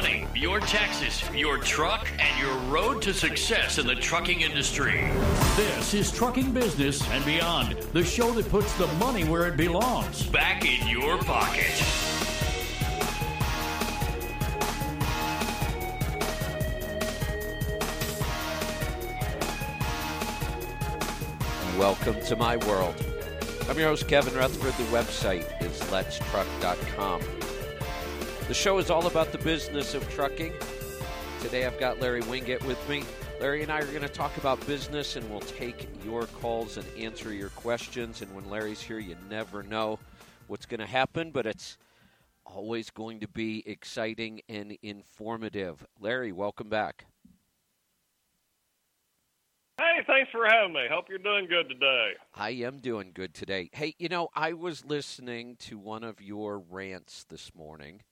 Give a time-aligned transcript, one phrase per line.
[0.00, 5.10] money, your taxes, your truck, and your road to success in the trucking industry.
[5.56, 10.24] This is Trucking Business and Beyond, the show that puts the money where it belongs
[10.24, 11.70] back in your pocket.
[21.78, 22.94] Welcome to my world.
[23.68, 24.72] I'm your host, Kevin Rutherford.
[24.74, 27.39] The website is letstruck.com.
[28.50, 30.52] The show is all about the business of trucking.
[31.40, 33.04] Today I've got Larry Winget with me.
[33.40, 36.84] Larry and I are going to talk about business and we'll take your calls and
[36.98, 38.22] answer your questions.
[38.22, 40.00] And when Larry's here, you never know
[40.48, 41.78] what's going to happen, but it's
[42.44, 45.86] always going to be exciting and informative.
[46.00, 47.06] Larry, welcome back.
[49.78, 50.86] Hey, thanks for having me.
[50.90, 52.14] Hope you're doing good today.
[52.34, 53.70] I am doing good today.
[53.72, 58.02] Hey, you know, I was listening to one of your rants this morning,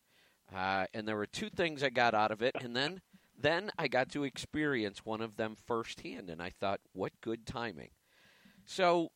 [0.55, 3.01] uh, and there were two things I got out of it, and then
[3.41, 7.91] then I got to experience one of them firsthand, and I thought, what good timing.
[8.65, 9.13] So,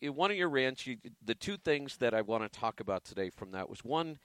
[0.00, 3.04] in one of your rants, you, the two things that I want to talk about
[3.04, 4.18] today from that was one,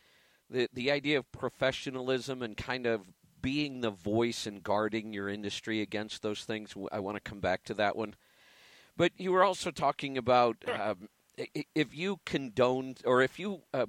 [0.50, 3.02] the the idea of professionalism and kind of
[3.42, 6.76] being the voice and guarding your industry against those things.
[6.92, 8.16] I want to come back to that one.
[8.98, 11.08] But you were also talking about um,
[11.74, 13.86] if you condone or if you uh,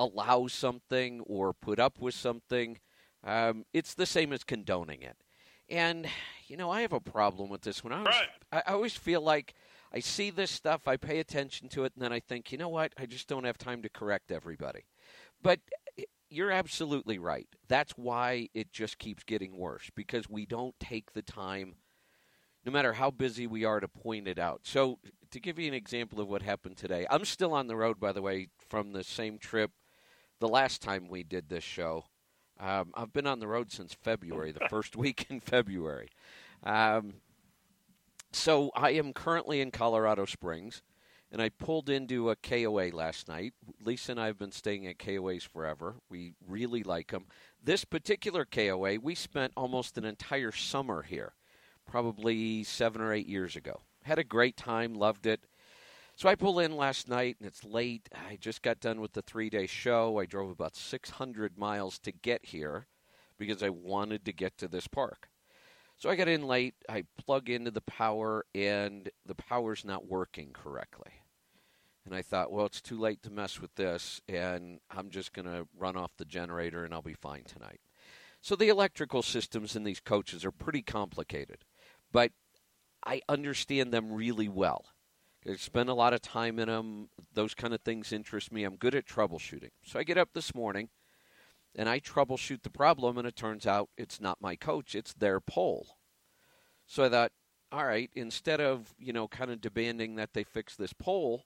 [0.00, 2.78] allow something or put up with something,
[3.22, 5.16] um, it's the same as condoning it.
[5.68, 6.08] And
[6.48, 7.92] you know, I have a problem with this one.
[7.92, 8.28] I right.
[8.50, 9.54] I always feel like
[9.92, 12.68] I see this stuff, I pay attention to it, and then I think, you know
[12.68, 12.92] what?
[12.96, 14.84] I just don't have time to correct everybody.
[15.42, 15.60] But
[16.28, 17.48] you're absolutely right.
[17.68, 21.74] That's why it just keeps getting worse because we don't take the time,
[22.64, 24.60] no matter how busy we are, to point it out.
[24.64, 24.98] So,
[25.32, 28.12] to give you an example of what happened today, I'm still on the road, by
[28.12, 29.70] the way, from the same trip
[30.40, 32.04] the last time we did this show.
[32.58, 36.08] Um, I've been on the road since February, the first week in February.
[36.64, 37.14] Um,
[38.32, 40.82] so, I am currently in Colorado Springs
[41.32, 43.54] and I pulled into a KOA last night.
[43.84, 45.96] Lisa and I have been staying at KOAs forever.
[46.08, 47.26] We really like them.
[47.62, 51.34] This particular KOA, we spent almost an entire summer here,
[51.86, 53.80] probably seven or eight years ago.
[54.02, 55.40] Had a great time, loved it.
[56.20, 58.06] So I pull in last night and it's late.
[58.12, 60.18] I just got done with the three day show.
[60.18, 62.88] I drove about 600 miles to get here
[63.38, 65.30] because I wanted to get to this park.
[65.96, 66.74] So I got in late.
[66.90, 71.22] I plug into the power, and the power's not working correctly.
[72.04, 75.46] And I thought, well, it's too late to mess with this, and I'm just going
[75.46, 77.80] to run off the generator and I'll be fine tonight.
[78.42, 81.64] So the electrical systems in these coaches are pretty complicated,
[82.12, 82.32] but
[83.06, 84.84] I understand them really well.
[85.48, 87.08] I spend a lot of time in them.
[87.32, 88.64] Those kind of things interest me.
[88.64, 89.70] I'm good at troubleshooting.
[89.84, 90.90] So I get up this morning
[91.74, 95.40] and I troubleshoot the problem, and it turns out it's not my coach, it's their
[95.40, 95.96] pole.
[96.86, 97.32] So I thought,
[97.70, 101.44] all right, instead of, you know, kind of demanding that they fix this pole,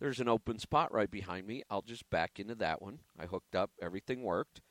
[0.00, 1.62] there's an open spot right behind me.
[1.68, 3.00] I'll just back into that one.
[3.18, 4.62] I hooked up, everything worked.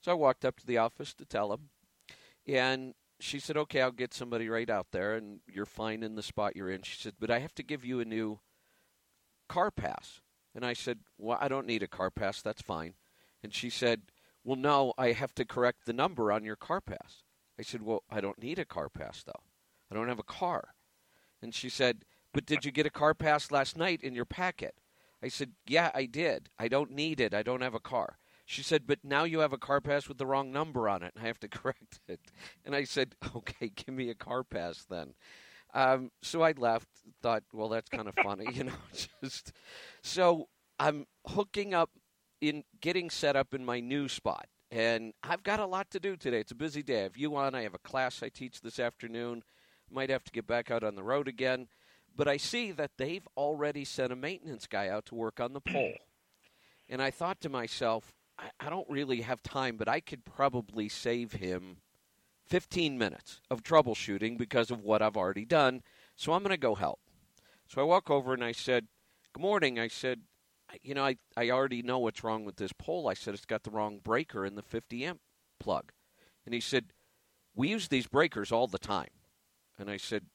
[0.00, 1.70] So I walked up to the office to tell them.
[2.46, 6.22] And she said, okay, I'll get somebody right out there, and you're fine in the
[6.22, 6.82] spot you're in.
[6.82, 8.40] She said, but I have to give you a new
[9.48, 10.20] car pass.
[10.54, 12.42] And I said, well, I don't need a car pass.
[12.42, 12.94] That's fine.
[13.42, 14.02] And she said,
[14.44, 17.22] well, no, I have to correct the number on your car pass.
[17.58, 19.42] I said, well, I don't need a car pass, though.
[19.90, 20.74] I don't have a car.
[21.40, 24.74] And she said, but did you get a car pass last night in your packet?
[25.22, 26.50] I said, Yeah, I did.
[26.58, 27.32] I don't need it.
[27.32, 28.18] I don't have a car.
[28.44, 31.12] She said, But now you have a car pass with the wrong number on it,
[31.14, 32.20] and I have to correct it.
[32.64, 35.14] And I said, Okay, give me a car pass then.
[35.74, 36.88] Um, so I left,
[37.22, 38.72] thought, Well, that's kind of funny, you know,
[39.22, 39.52] just.
[40.02, 40.48] So
[40.78, 41.90] I'm hooking up
[42.40, 44.46] in getting set up in my new spot.
[44.70, 46.40] And I've got a lot to do today.
[46.40, 47.00] It's a busy day.
[47.00, 47.54] I have you on.
[47.54, 49.42] I have a class I teach this afternoon.
[49.90, 51.68] Might have to get back out on the road again.
[52.16, 55.60] But I see that they've already sent a maintenance guy out to work on the
[55.60, 55.94] pole.
[56.88, 58.14] And I thought to myself,
[58.60, 61.78] I, don't really have time, but I could probably save him
[62.46, 65.82] 15 minutes of troubleshooting because of what I've already done.
[66.16, 67.00] So I'm going to go help.
[67.66, 68.88] So I walk over and I said,
[69.32, 69.78] Good morning.
[69.78, 70.22] I said,
[70.82, 73.08] You know, I, I already know what's wrong with this pole.
[73.08, 75.20] I said, It's got the wrong breaker in the 50 amp
[75.58, 75.92] plug.
[76.44, 76.92] And he said,
[77.54, 79.10] We use these breakers all the time.
[79.78, 80.26] And I said,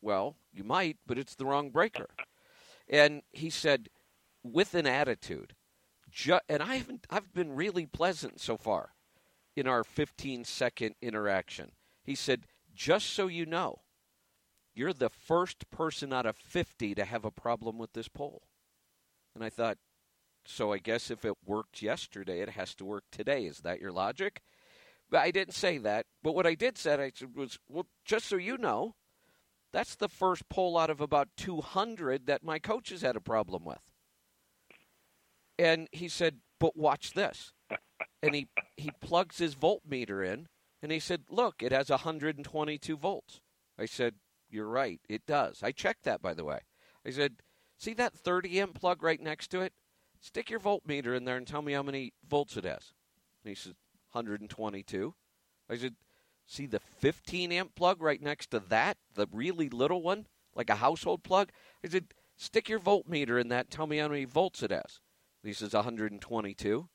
[0.00, 2.08] well, you might, but it's the wrong breaker.
[2.88, 3.88] And he said,
[4.42, 5.54] with an attitude,
[6.10, 8.94] ju- and I haven't, I've been really pleasant so far
[9.56, 11.72] in our 15 second interaction.
[12.02, 13.80] He said, just so you know,
[14.74, 18.42] you're the first person out of 50 to have a problem with this pole.
[19.34, 19.78] And I thought,
[20.44, 23.44] so I guess if it worked yesterday, it has to work today.
[23.44, 24.40] Is that your logic?
[25.10, 26.06] But I didn't say that.
[26.22, 28.94] But what I did say, I said was, well, just so you know,
[29.72, 33.89] that's the first pole out of about 200 that my coaches had a problem with.
[35.60, 37.52] And he said, but watch this.
[38.22, 38.48] And he,
[38.78, 40.48] he plugs his voltmeter in,
[40.82, 43.40] and he said, look, it has 122 volts.
[43.78, 44.14] I said,
[44.48, 45.62] you're right, it does.
[45.62, 46.60] I checked that, by the way.
[47.06, 47.36] I said,
[47.76, 49.74] see that 30 amp plug right next to it?
[50.18, 52.94] Stick your voltmeter in there and tell me how many volts it has.
[53.44, 53.74] And he said,
[54.12, 55.14] 122.
[55.68, 55.94] I said,
[56.46, 60.76] see the 15 amp plug right next to that, the really little one, like a
[60.76, 61.50] household plug?
[61.84, 62.06] I said,
[62.38, 65.00] stick your voltmeter in that, tell me how many volts it has.
[65.42, 66.88] He says 122.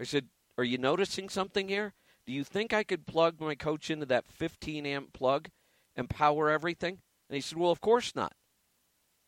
[0.00, 0.28] I said,
[0.58, 1.94] are you noticing something here?
[2.26, 5.48] Do you think I could plug my coach into that 15 amp plug
[5.94, 6.98] and power everything?
[7.28, 8.32] And he said, well, of course not.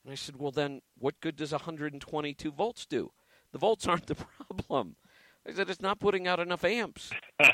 [0.05, 3.13] And I said, well, then what good does 122 volts do?
[3.53, 4.15] The volts aren't the
[4.49, 4.97] problem.
[5.47, 7.11] I said, it's not putting out enough amps.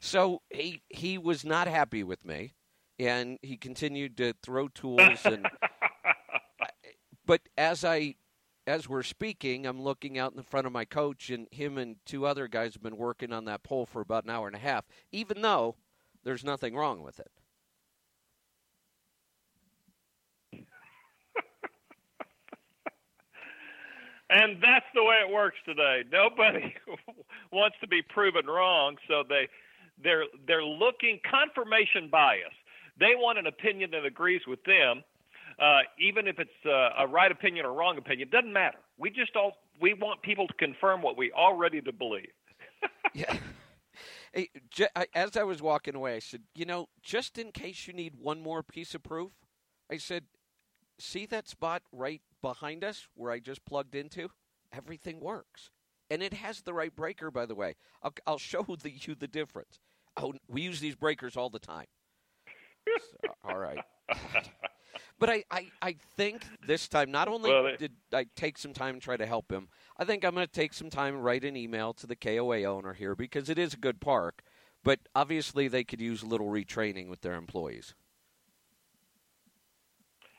[0.00, 2.54] so he, he was not happy with me,
[2.98, 5.20] and he continued to throw tools.
[5.24, 5.48] and
[7.26, 8.16] But as I
[8.66, 11.96] as we're speaking, I'm looking out in the front of my coach, and him and
[12.04, 14.60] two other guys have been working on that pole for about an hour and a
[14.60, 15.76] half, even though
[16.24, 17.30] there's nothing wrong with it.
[24.30, 26.04] and that's the way it works today.
[26.10, 26.74] Nobody
[27.52, 29.48] wants to be proven wrong, so they
[30.02, 32.54] they're they're looking confirmation bias.
[32.98, 35.02] They want an opinion that agrees with them,
[35.58, 38.28] uh, even if it's uh, a right opinion or wrong opinion.
[38.30, 38.78] Doesn't matter.
[38.98, 42.32] We just all we want people to confirm what we already to believe.
[43.14, 43.36] yeah.
[44.32, 44.48] Hey,
[45.14, 48.42] as I was walking away, I said, you know, just in case you need one
[48.42, 49.32] more piece of proof,
[49.90, 50.24] I said,
[50.98, 54.30] see that spot right behind us where I just plugged into?
[54.72, 55.70] Everything works.
[56.10, 57.74] And it has the right breaker, by the way.
[58.02, 59.80] I'll, I'll show the, you the difference.
[60.16, 61.86] Oh, we use these breakers all the time.
[62.84, 63.78] So, all right.
[65.22, 68.72] but I, I, I think this time, not only well, they, did I take some
[68.72, 71.24] time and try to help him, I think I'm going to take some time and
[71.24, 74.42] write an email to the KOA owner here because it is a good park.
[74.82, 77.94] But obviously, they could use a little retraining with their employees.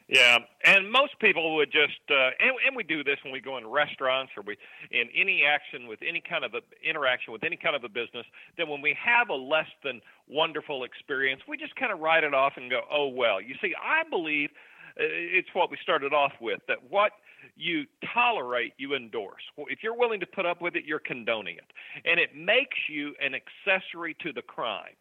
[0.09, 3.57] Yeah, and most people would just, uh, and, and we do this when we go
[3.57, 4.57] in restaurants or we
[4.91, 8.25] in any action with any kind of a, interaction with any kind of a business.
[8.57, 12.33] That when we have a less than wonderful experience, we just kind of write it
[12.33, 14.50] off and go, "Oh well." You see, I believe
[14.97, 17.11] it's what we started off with that what
[17.55, 19.43] you tolerate, you endorse.
[19.57, 21.71] If you're willing to put up with it, you're condoning it,
[22.05, 24.95] and it makes you an accessory to the crime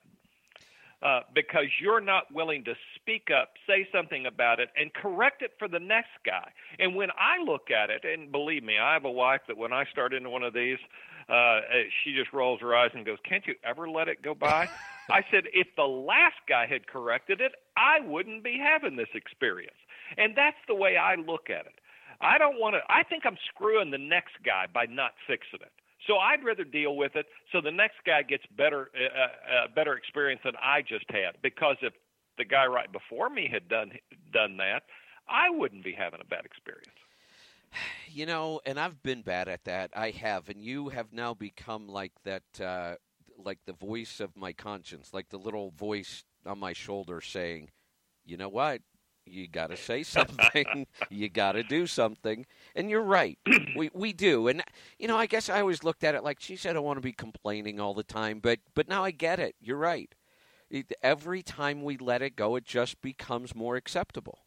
[1.02, 5.52] uh, because you're not willing to speak up, say something about it, and correct it
[5.58, 6.50] for the next guy.
[6.78, 9.72] And when I look at it, and believe me, I have a wife that when
[9.72, 10.78] I start into one of these,
[11.28, 11.60] uh,
[12.02, 14.68] she just rolls her eyes and goes, "Can't you ever let it go by?"
[15.10, 19.76] I said, "If the last guy had corrected it, I wouldn't be having this experience."
[20.18, 21.78] And that's the way I look at it.
[22.20, 22.80] I don't want to.
[22.88, 25.72] I think I'm screwing the next guy by not fixing it.
[26.06, 29.94] So I'd rather deal with it so the next guy gets better uh, uh, better
[29.94, 31.36] experience than I just had.
[31.42, 31.92] Because if
[32.38, 33.92] the guy right before me had done
[34.32, 34.82] done that,
[35.28, 36.88] I wouldn't be having a bad experience.
[38.14, 39.90] You know, and I've been bad at that.
[39.96, 42.96] I have, and you have now become like that, uh,
[43.38, 47.70] like the voice of my conscience, like the little voice on my shoulder saying,
[48.26, 48.82] "You know what?
[49.26, 50.86] You got to say something.
[51.10, 52.46] you got to do something.
[52.74, 53.38] And you're right.
[53.76, 54.48] We we do.
[54.48, 54.62] And
[54.98, 56.98] you know, I guess I always looked at it like she said I don't want
[56.98, 59.54] to be complaining all the time, but but now I get it.
[59.60, 60.14] You're right.
[60.70, 64.40] It, every time we let it go, it just becomes more acceptable.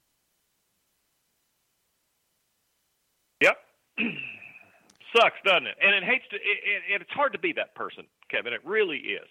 [3.42, 3.58] Yep.
[5.16, 5.78] Sucks, doesn't it?
[5.82, 6.36] And it hates to.
[6.36, 6.42] It,
[6.92, 8.54] it, it's hard to be that person, Kevin.
[8.54, 9.28] It really is.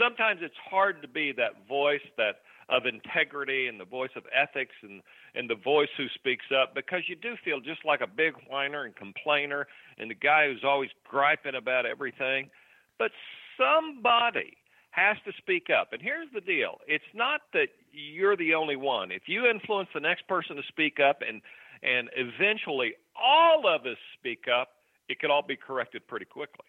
[0.00, 2.36] Sometimes it's hard to be that voice that
[2.68, 5.02] of integrity and the voice of ethics and
[5.34, 8.84] and the voice who speaks up because you do feel just like a big whiner
[8.84, 9.66] and complainer
[9.98, 12.50] and the guy who's always griping about everything.
[12.98, 13.10] But
[13.58, 14.56] somebody
[14.90, 15.92] has to speak up.
[15.92, 16.78] And here's the deal.
[16.86, 19.10] It's not that you're the only one.
[19.10, 21.42] If you influence the next person to speak up and
[21.82, 24.68] and eventually all of us speak up
[25.08, 26.64] it could all be corrected pretty quickly.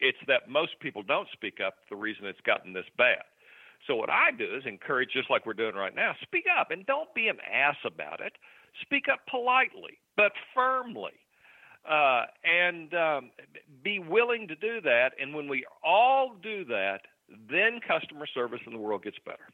[0.00, 3.22] It's that most people don't speak up the reason it's gotten this bad
[3.86, 6.84] so what I do is encourage, just like we're doing right now, speak up and
[6.86, 8.32] don't be an ass about it.
[8.82, 11.12] Speak up politely but firmly,
[11.88, 13.30] uh, and um,
[13.82, 15.12] be willing to do that.
[15.18, 17.02] And when we all do that,
[17.48, 19.48] then customer service in the world gets better.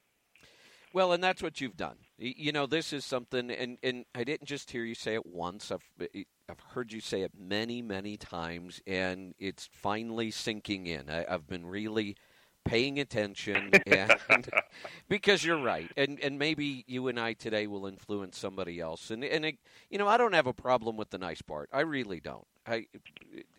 [0.94, 1.96] Well, and that's what you've done.
[2.16, 5.70] You know, this is something, and, and I didn't just hear you say it once.
[5.70, 6.08] I've,
[6.48, 11.10] I've heard you say it many, many times, and it's finally sinking in.
[11.10, 12.16] I, I've been really
[12.64, 14.14] paying attention and
[15.08, 15.92] because you're right.
[15.96, 19.10] And and maybe you and I today will influence somebody else.
[19.10, 19.58] And and it,
[19.90, 21.68] you know I don't have a problem with the nice part.
[21.72, 22.46] I really don't.
[22.66, 22.86] I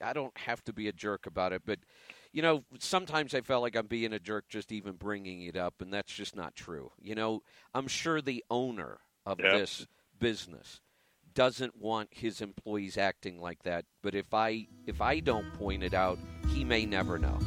[0.02, 1.64] I don't have to be a jerk about it.
[1.66, 1.80] But
[2.32, 5.82] you know sometimes I felt like I'm being a jerk just even bringing it up
[5.82, 6.92] and that's just not true.
[7.02, 7.44] You know
[7.74, 9.52] I'm sure the owner of Yep.
[9.52, 9.88] this
[10.20, 10.82] business
[11.34, 13.86] doesn't want his employees acting like that.
[14.02, 16.18] But if I if I don't point it out
[16.50, 17.40] he may never know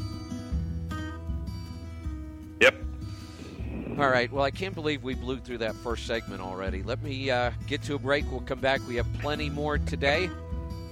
[3.99, 4.31] All right.
[4.31, 6.85] Well, I can't believe we blew through that first segment already.
[6.85, 8.31] Let me uh, get to a break.
[8.31, 8.81] We'll come back.
[8.87, 10.31] We have plenty more today.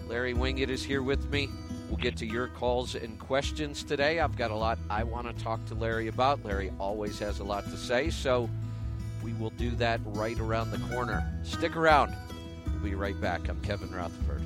[0.08, 1.48] Larry Winget is here with me.
[1.88, 4.18] We'll get to your calls and questions today.
[4.18, 6.44] I've got a lot I want to talk to Larry about.
[6.44, 8.50] Larry always has a lot to say, so
[9.22, 11.32] we will do that right around the corner.
[11.44, 12.12] Stick around.
[12.66, 13.48] We'll be right back.
[13.48, 14.42] I'm Kevin Rutherford.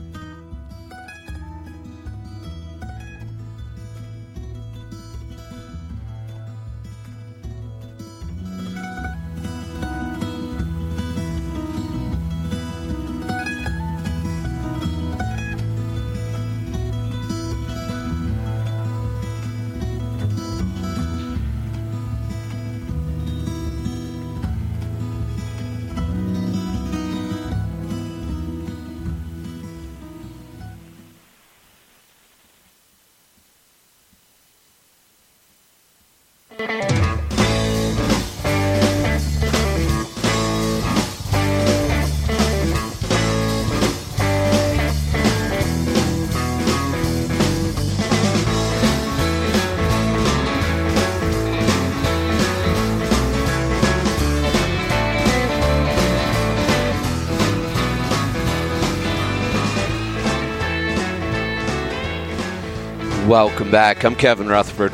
[63.30, 64.04] Welcome back.
[64.04, 64.92] I'm Kevin Rutherford.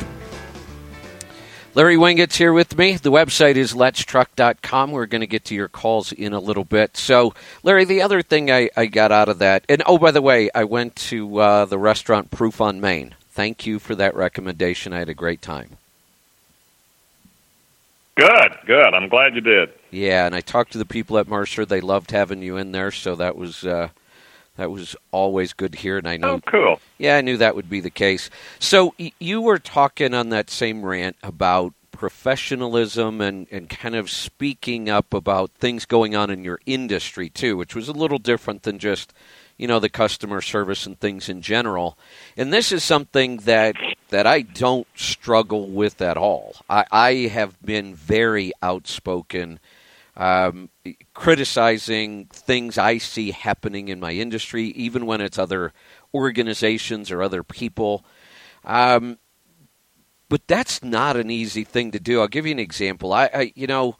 [1.73, 2.95] Larry Winget's here with me.
[2.95, 4.91] The website is letstruck.com.
[4.91, 6.97] We're going to get to your calls in a little bit.
[6.97, 10.21] So, Larry, the other thing I, I got out of that, and oh, by the
[10.21, 13.15] way, I went to uh, the restaurant Proof on Main.
[13.31, 14.93] Thank you for that recommendation.
[14.93, 15.77] I had a great time.
[18.13, 18.93] Good, good.
[18.93, 19.73] I'm glad you did.
[19.89, 21.65] Yeah, and I talked to the people at Mercer.
[21.65, 23.89] They loved having you in there, so that was uh,
[24.57, 25.97] that was always good to hear.
[25.97, 26.79] And I know Oh, cool.
[26.97, 28.29] Yeah, I knew that would be the case.
[28.59, 34.09] So y- you were talking on that same rant about professionalism and, and kind of
[34.09, 38.63] speaking up about things going on in your industry too, which was a little different
[38.63, 39.13] than just,
[39.57, 41.97] you know, the customer service and things in general.
[42.35, 43.75] And this is something that
[44.09, 46.55] that I don't struggle with at all.
[46.69, 49.59] I, I have been very outspoken
[50.17, 50.69] um,
[51.13, 55.73] criticizing things I see happening in my industry, even when it's other
[56.13, 58.03] organizations or other people.
[58.65, 59.19] Um,
[60.27, 62.19] but that's not an easy thing to do.
[62.19, 63.13] I'll give you an example.
[63.13, 63.95] I, I, you know,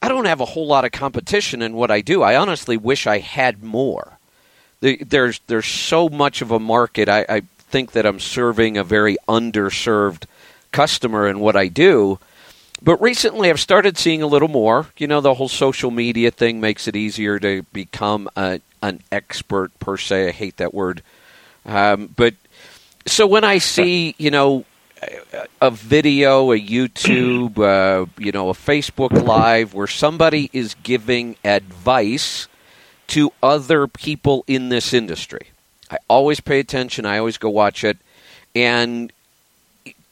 [0.00, 2.22] I don't have a whole lot of competition in what I do.
[2.22, 4.18] I honestly wish I had more.
[4.80, 7.08] There's there's so much of a market.
[7.08, 10.24] I, I think that I'm serving a very underserved
[10.70, 12.20] customer in what I do.
[12.82, 14.86] But recently, I've started seeing a little more.
[14.96, 19.76] You know, the whole social media thing makes it easier to become a, an expert
[19.80, 20.28] per se.
[20.28, 21.02] I hate that word.
[21.66, 22.34] Um, but
[23.06, 24.64] so when I see, you know,
[25.60, 32.48] a- video, a YouTube, uh, you know, a Facebook Live where somebody is giving advice
[33.08, 35.48] to other people in this industry,
[35.90, 37.06] I always pay attention.
[37.06, 37.98] I always go watch it.
[38.54, 39.12] And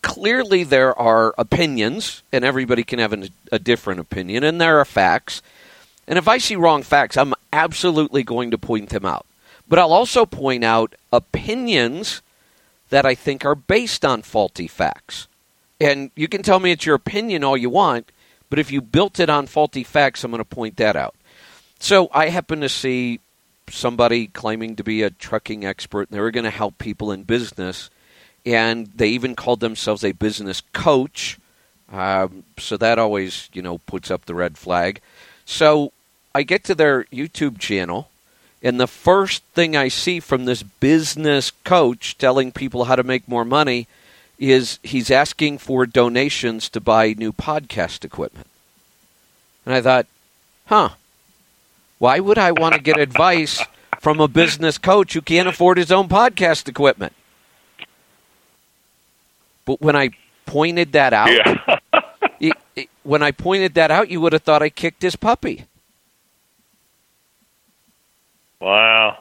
[0.06, 4.84] clearly there are opinions, and everybody can have an, a different opinion, and there are
[4.84, 5.42] facts.
[6.06, 9.26] And if I see wrong facts, I'm absolutely going to point them out.
[9.68, 12.22] But I'll also point out opinions
[12.90, 15.26] that I think are based on faulty facts.
[15.80, 18.12] And you can tell me it's your opinion all you want,
[18.48, 21.16] but if you built it on faulty facts, I'm going to point that out.
[21.80, 23.18] So I happen to see
[23.68, 27.24] somebody claiming to be a trucking expert, and they were going to help people in
[27.24, 27.90] business
[28.46, 31.38] and they even called themselves a business coach.
[31.92, 35.00] Um, so that always, you know, puts up the red flag.
[35.44, 35.92] So
[36.34, 38.08] I get to their YouTube channel,
[38.62, 43.28] and the first thing I see from this business coach telling people how to make
[43.28, 43.86] more money
[44.38, 48.46] is he's asking for donations to buy new podcast equipment.
[49.64, 50.06] And I thought,
[50.66, 50.90] huh,
[51.98, 53.62] why would I want to get advice
[54.00, 57.12] from a business coach who can't afford his own podcast equipment?
[59.66, 60.10] But when I
[60.46, 61.78] pointed that out, Yeah.
[62.40, 65.66] it, it, when I pointed that out, you would have thought I kicked his puppy.
[68.60, 69.18] Wow.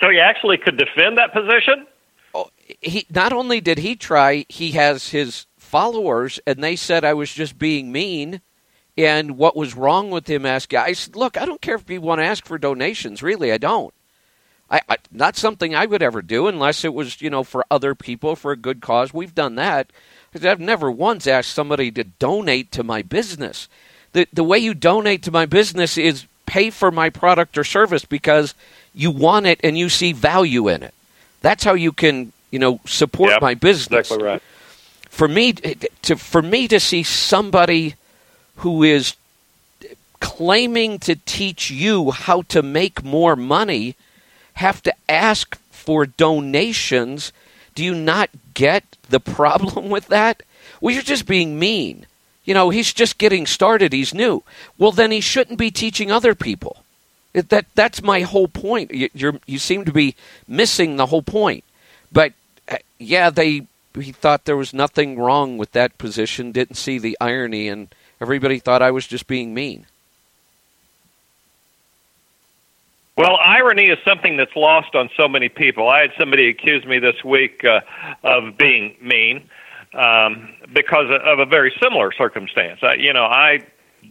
[0.00, 1.86] So he actually could defend that position?
[2.34, 2.48] Oh,
[2.80, 7.32] he not only did he try, he has his followers, and they said I was
[7.32, 8.40] just being mean.
[8.96, 10.78] And what was wrong with him asking?
[10.78, 13.22] I said, look, I don't care if people want to ask for donations.
[13.22, 13.94] Really, I don't.
[14.70, 17.94] I, I, not something I would ever do unless it was, you know, for other
[17.94, 19.12] people for a good cause.
[19.12, 19.90] We've done that.
[20.34, 23.68] I've never once asked somebody to donate to my business.
[24.12, 28.04] The the way you donate to my business is pay for my product or service
[28.04, 28.54] because
[28.94, 30.94] you want it and you see value in it.
[31.42, 34.10] That's how you can, you know, support yep, my business.
[34.10, 34.42] Exactly right.
[35.08, 37.96] For me to for me to see somebody
[38.56, 39.16] who is
[40.20, 43.96] claiming to teach you how to make more money
[44.60, 47.32] have to ask for donations,
[47.74, 50.42] do you not get the problem with that?
[50.80, 52.06] Well, you're just being mean.
[52.44, 53.92] You know, he's just getting started.
[53.92, 54.42] He's new.
[54.78, 56.84] Well, then he shouldn't be teaching other people.
[57.32, 58.92] That that's my whole point.
[58.92, 60.16] You you seem to be
[60.48, 61.64] missing the whole point.
[62.10, 62.32] But
[62.68, 66.52] uh, yeah, they he thought there was nothing wrong with that position.
[66.52, 67.88] Didn't see the irony, and
[68.20, 69.86] everybody thought I was just being mean.
[73.20, 75.90] Well, irony is something that's lost on so many people.
[75.90, 77.80] I had somebody accuse me this week uh,
[78.24, 79.48] of being mean
[79.92, 82.80] um, because of a very similar circumstance.
[82.82, 83.58] I, you know, I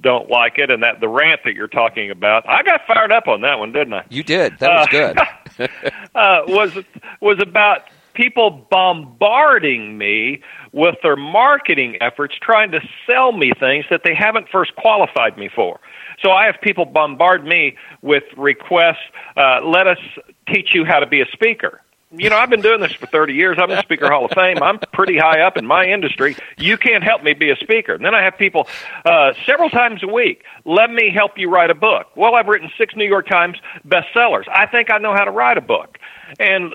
[0.02, 3.28] don't like it, and that the rant that you're talking about, I got fired up
[3.28, 4.06] on that one, didn't I?
[4.10, 4.60] You did.
[4.60, 5.72] That was good.
[6.16, 6.78] uh, was
[7.20, 14.02] was about people bombarding me with their marketing efforts, trying to sell me things that
[14.04, 15.80] they haven't first qualified me for.
[16.22, 18.98] So I have people bombard me with requests.
[19.38, 20.00] Uh, let us
[20.48, 23.34] teach you how to be a speaker you know, I've been doing this for 30
[23.34, 23.58] years.
[23.62, 24.64] I'm the Speaker Hall of Fame.
[24.64, 26.36] I'm pretty high up in my industry.
[26.58, 27.94] You can't help me be a speaker.
[27.94, 28.68] And then I have people
[29.06, 32.08] uh, several times a week, let me help you write a book.
[32.16, 33.58] Well, I've written six New York Times
[33.88, 34.48] bestsellers.
[34.48, 36.00] I think I know how to write a book.
[36.40, 36.74] And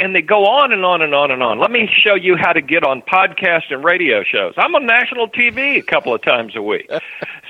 [0.00, 1.58] and they go on and on and on and on.
[1.58, 4.54] Let me show you how to get on podcast and radio shows.
[4.56, 6.88] I'm on national TV a couple of times a week.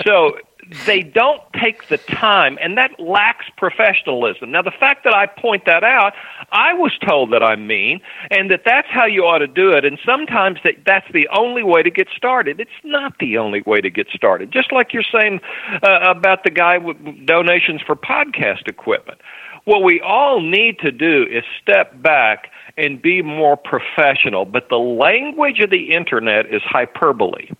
[0.06, 0.38] So
[0.86, 4.50] they don't take the time, and that lacks professionalism.
[4.50, 6.12] Now, the fact that I point that out,
[6.52, 9.84] I was told that I'm mean, and that that's how you ought to do it.
[9.84, 12.60] And sometimes that that's the only way to get started.
[12.60, 14.52] It's not the only way to get started.
[14.52, 15.40] Just like you're saying
[15.82, 16.96] uh, about the guy with
[17.26, 19.20] donations for podcast equipment.
[19.64, 24.44] What we all need to do is step back and be more professional.
[24.44, 27.50] But the language of the internet is hyperbole.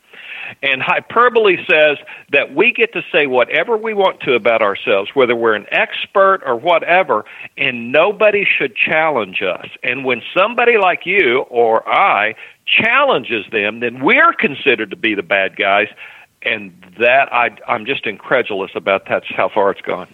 [0.62, 1.98] And hyperbole says
[2.30, 6.40] that we get to say whatever we want to about ourselves, whether we're an expert
[6.44, 7.24] or whatever,
[7.56, 9.66] and nobody should challenge us.
[9.82, 12.34] And when somebody like you or I
[12.66, 15.88] challenges them, then we're considered to be the bad guys.
[16.42, 20.08] And that I, I'm just incredulous about that's how far it's gone.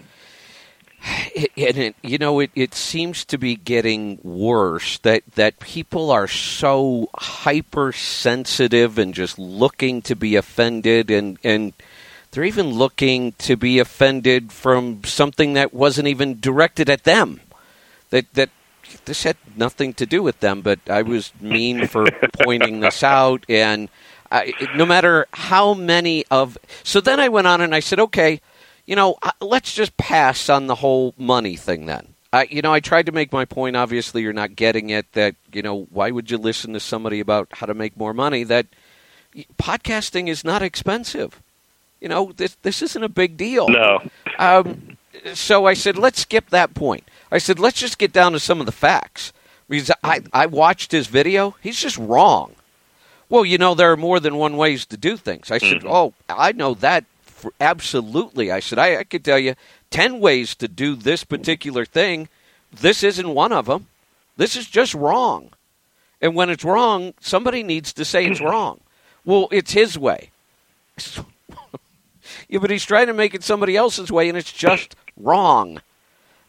[1.05, 6.29] And it, you know, it, it seems to be getting worse that, that people are
[6.29, 11.73] so hypersensitive and just looking to be offended, and, and
[12.31, 17.41] they're even looking to be offended from something that wasn't even directed at them.
[18.11, 18.51] That, that
[19.05, 22.07] this had nothing to do with them, but I was mean for
[22.45, 23.89] pointing this out, and
[24.31, 26.59] I, no matter how many of.
[26.83, 28.41] So then I went on and I said, okay
[28.87, 32.15] you know, let's just pass on the whole money thing then.
[32.33, 33.77] I, you know, I tried to make my point.
[33.77, 35.13] Obviously, you're not getting it.
[35.13, 38.45] That you know, why would you listen to somebody about how to make more money?
[38.45, 38.67] That
[39.59, 41.41] podcasting is not expensive.
[42.01, 43.69] You know, this this isn't a big deal.
[43.69, 44.03] No.
[44.39, 44.99] Um,
[45.35, 47.05] so I said, let's skip that point.
[47.31, 49.33] I said, let's just get down to some of the facts
[49.69, 51.57] because I I watched his video.
[51.63, 52.55] He's just wrong.
[53.29, 55.51] Well, you know, there are more than one ways to do things.
[55.51, 55.89] I said, mm-hmm.
[55.89, 57.05] oh, I know that
[57.61, 58.51] absolutely.
[58.51, 59.55] I said, I, I could tell you
[59.91, 62.29] 10 ways to do this particular thing.
[62.73, 63.87] This isn't one of them.
[64.37, 65.51] This is just wrong.
[66.21, 68.81] And when it's wrong, somebody needs to say it's wrong.
[69.25, 70.31] Well, it's his way.
[72.49, 75.81] yeah, but he's trying to make it somebody else's way, and it's just wrong.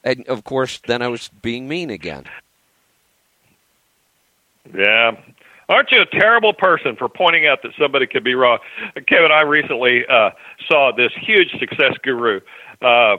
[0.03, 2.25] And of course, then I was being mean again.
[4.73, 5.17] Yeah,
[5.69, 8.59] Aren't you a terrible person for pointing out that somebody could be wrong?
[9.07, 10.31] Kevin, I recently uh,
[10.67, 12.39] saw this huge success guru
[12.81, 13.17] uh,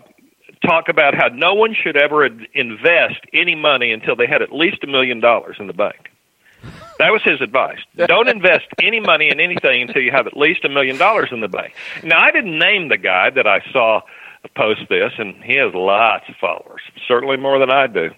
[0.64, 4.82] talk about how no one should ever invest any money until they had at least
[4.82, 6.10] a million dollars in the bank.
[6.98, 7.78] That was his advice.
[7.96, 11.40] Don't invest any money in anything until you have at least a million dollars in
[11.40, 11.74] the bank.
[12.02, 14.00] Now, I didn't name the guy that I saw
[14.54, 18.10] post this, and he has lots of followers, certainly more than I do.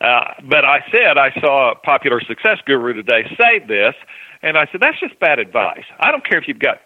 [0.00, 3.94] Uh, but I said I saw a popular success guru today say this,
[4.42, 5.84] and I said that's just bad advice.
[6.00, 6.78] I don't care if you've got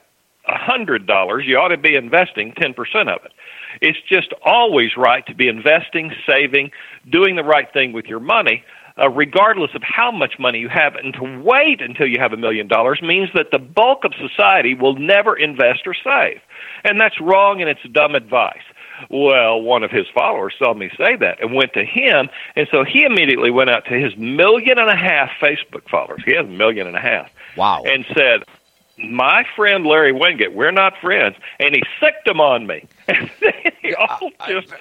[0.47, 3.33] a hundred dollars, you ought to be investing ten percent of it.
[3.81, 6.71] It's just always right to be investing, saving,
[7.11, 8.65] doing the right thing with your money.
[8.99, 12.37] Uh, regardless of how much money you have, and to wait until you have a
[12.37, 16.41] million dollars means that the bulk of society will never invest or save.
[16.85, 18.65] And that's wrong and it's dumb advice.
[19.09, 22.85] Well, one of his followers saw me say that and went to him, and so
[22.85, 26.23] he immediately went out to his million and a half Facebook followers.
[26.25, 27.31] He has a million and a half.
[27.57, 27.83] Wow.
[27.85, 28.45] And said,
[28.99, 32.87] my friend Larry Winget, we're not friends, and he sicked them on me.
[33.09, 34.73] And they all just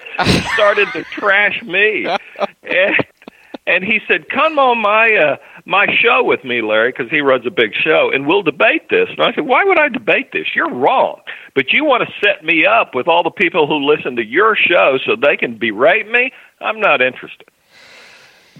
[0.54, 2.06] started to trash me.
[2.62, 2.96] And,
[3.70, 7.46] and he said, "Come on my uh, my show with me, Larry, because he runs
[7.46, 10.48] a big show, and we'll debate this." And I said, "Why would I debate this?
[10.54, 11.20] You're wrong.
[11.54, 14.56] But you want to set me up with all the people who listen to your
[14.56, 16.32] show so they can berate me?
[16.60, 17.48] I'm not interested."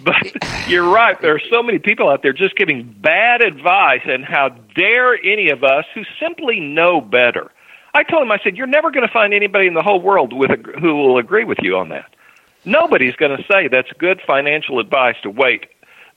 [0.03, 0.15] But
[0.69, 1.21] you're right.
[1.21, 5.51] There are so many people out there just giving bad advice, and how dare any
[5.51, 7.51] of us who simply know better?
[7.93, 10.33] I told him, I said, "You're never going to find anybody in the whole world
[10.33, 12.15] with a, who will agree with you on that."
[12.65, 15.67] Nobody's going to say that's good financial advice to wait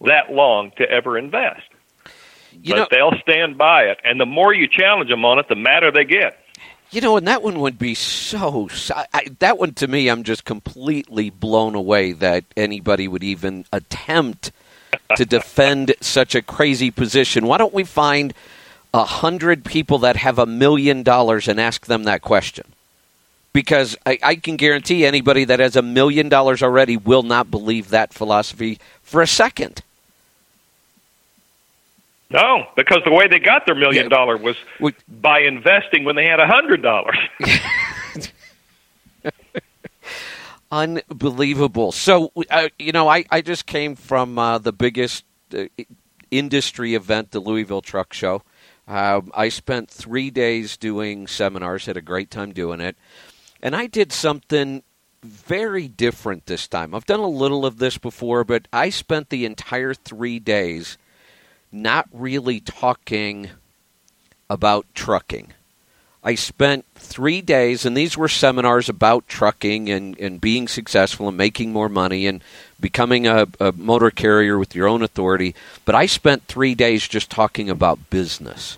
[0.02, 1.62] that long to ever invest.
[2.52, 5.48] You but know, they'll stand by it, and the more you challenge them on it,
[5.48, 6.40] the madder they get.
[6.92, 8.70] You know, and that one would be so.
[8.92, 14.52] I, that one to me, I'm just completely blown away that anybody would even attempt
[15.16, 17.48] to defend such a crazy position.
[17.48, 18.34] Why don't we find
[18.94, 22.73] a hundred people that have a million dollars and ask them that question?
[23.54, 27.90] Because I, I can guarantee anybody that has a million dollars already will not believe
[27.90, 29.84] that philosophy for a second.
[32.32, 34.10] No, because the way they got their million Yeah.
[34.10, 37.18] dollar was We- by investing when they had a hundred dollars.
[40.72, 41.92] Unbelievable.
[41.92, 45.24] So, uh, you know, I, I just came from uh, the biggest
[45.56, 45.66] uh,
[46.32, 48.42] industry event, the Louisville Truck Show.
[48.88, 52.96] Um, I spent three days doing seminars, had a great time doing it.
[53.64, 54.84] And I did something
[55.24, 56.94] very different this time.
[56.94, 60.98] I've done a little of this before, but I spent the entire three days
[61.72, 63.50] not really talking
[64.50, 65.54] about trucking.
[66.26, 71.38] I spent three days, and these were seminars about trucking and, and being successful and
[71.38, 72.44] making more money and
[72.82, 75.56] becoming a, a motor carrier with your own authority.
[75.86, 78.78] But I spent three days just talking about business.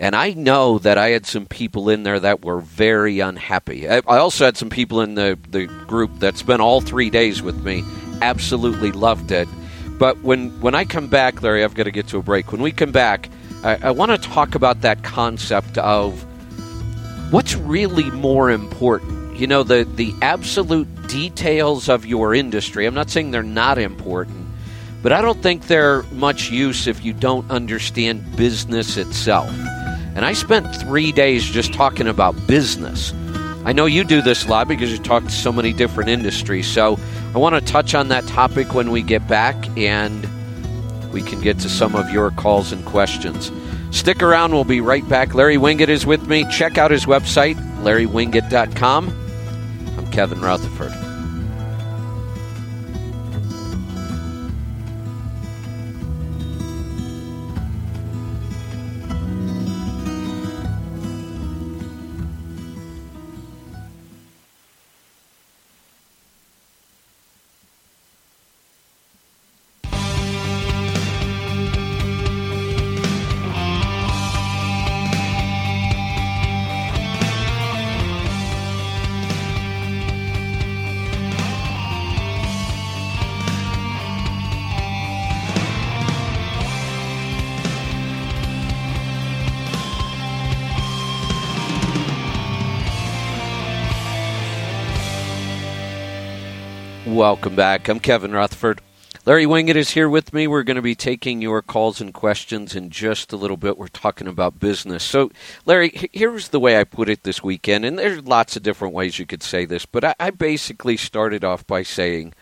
[0.00, 3.86] And I know that I had some people in there that were very unhappy.
[3.86, 7.62] I also had some people in the, the group that spent all three days with
[7.62, 7.84] me,
[8.22, 9.46] absolutely loved it.
[9.98, 12.50] But when, when I come back, Larry, I've got to get to a break.
[12.50, 13.28] When we come back,
[13.62, 16.24] I, I want to talk about that concept of
[17.30, 19.36] what's really more important.
[19.36, 22.86] You know, the, the absolute details of your industry.
[22.86, 24.46] I'm not saying they're not important,
[25.02, 29.50] but I don't think they're much use if you don't understand business itself.
[30.20, 33.14] And I spent three days just talking about business.
[33.64, 36.66] I know you do this a lot because you talk to so many different industries.
[36.66, 36.98] So
[37.34, 40.28] I want to touch on that topic when we get back and
[41.10, 43.50] we can get to some of your calls and questions.
[43.96, 45.34] Stick around, we'll be right back.
[45.34, 46.44] Larry Winget is with me.
[46.52, 49.08] Check out his website, larrywinget.com.
[49.96, 51.09] I'm Kevin Rutherford.
[97.20, 97.86] Welcome back.
[97.90, 98.80] I'm Kevin Rutherford.
[99.26, 100.46] Larry Winget is here with me.
[100.46, 103.76] We're going to be taking your calls and questions in just a little bit.
[103.76, 105.04] We're talking about business.
[105.04, 105.30] So,
[105.66, 109.18] Larry, here's the way I put it this weekend, and there's lots of different ways
[109.18, 112.32] you could say this, but I, I basically started off by saying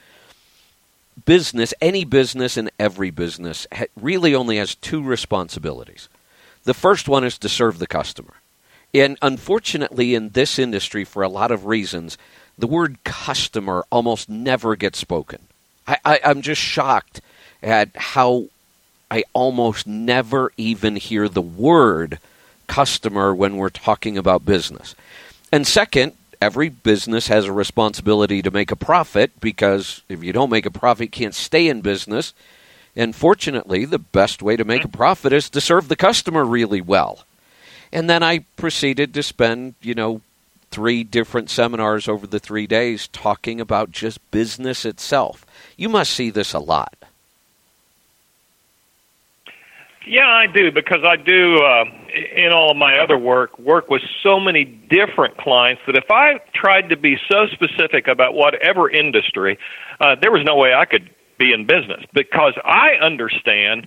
[1.25, 3.67] business, any business and every business,
[4.01, 6.09] really only has two responsibilities.
[6.63, 8.35] The first one is to serve the customer.
[8.95, 12.17] And unfortunately, in this industry, for a lot of reasons,
[12.59, 15.39] the word customer almost never gets spoken.
[15.87, 17.23] I, I'm just shocked
[17.63, 18.47] at how
[19.11, 22.19] I almost never even hear the word
[22.67, 24.95] customer when we're talking about business.
[25.51, 30.51] And second, every business has a responsibility to make a profit because if you don't
[30.51, 32.35] make a profit, you can't stay in business.
[32.95, 36.81] And fortunately, the best way to make a profit is to serve the customer really
[36.81, 37.25] well.
[37.93, 40.21] And then I proceeded to spend, you know,
[40.71, 45.47] three different seminars over the three days talking about just business itself.
[45.77, 46.95] You must see this a lot.
[50.07, 51.85] Yeah, I do because I do uh,
[52.35, 56.41] in all of my other work work with so many different clients that if I
[56.55, 59.59] tried to be so specific about whatever industry,
[60.01, 63.87] uh, there was no way I could be in business because I understand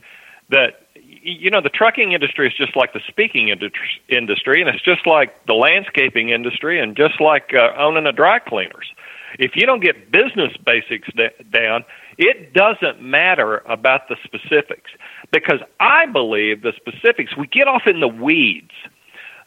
[0.49, 0.87] that
[1.21, 5.45] you know the trucking industry is just like the speaking industry and it's just like
[5.45, 8.91] the landscaping industry and just like uh, owning a dry cleaners.
[9.39, 11.07] If you don't get business basics
[11.51, 11.85] down
[12.17, 14.91] it doesn't matter about the specifics
[15.31, 18.71] because i believe the specifics we get off in the weeds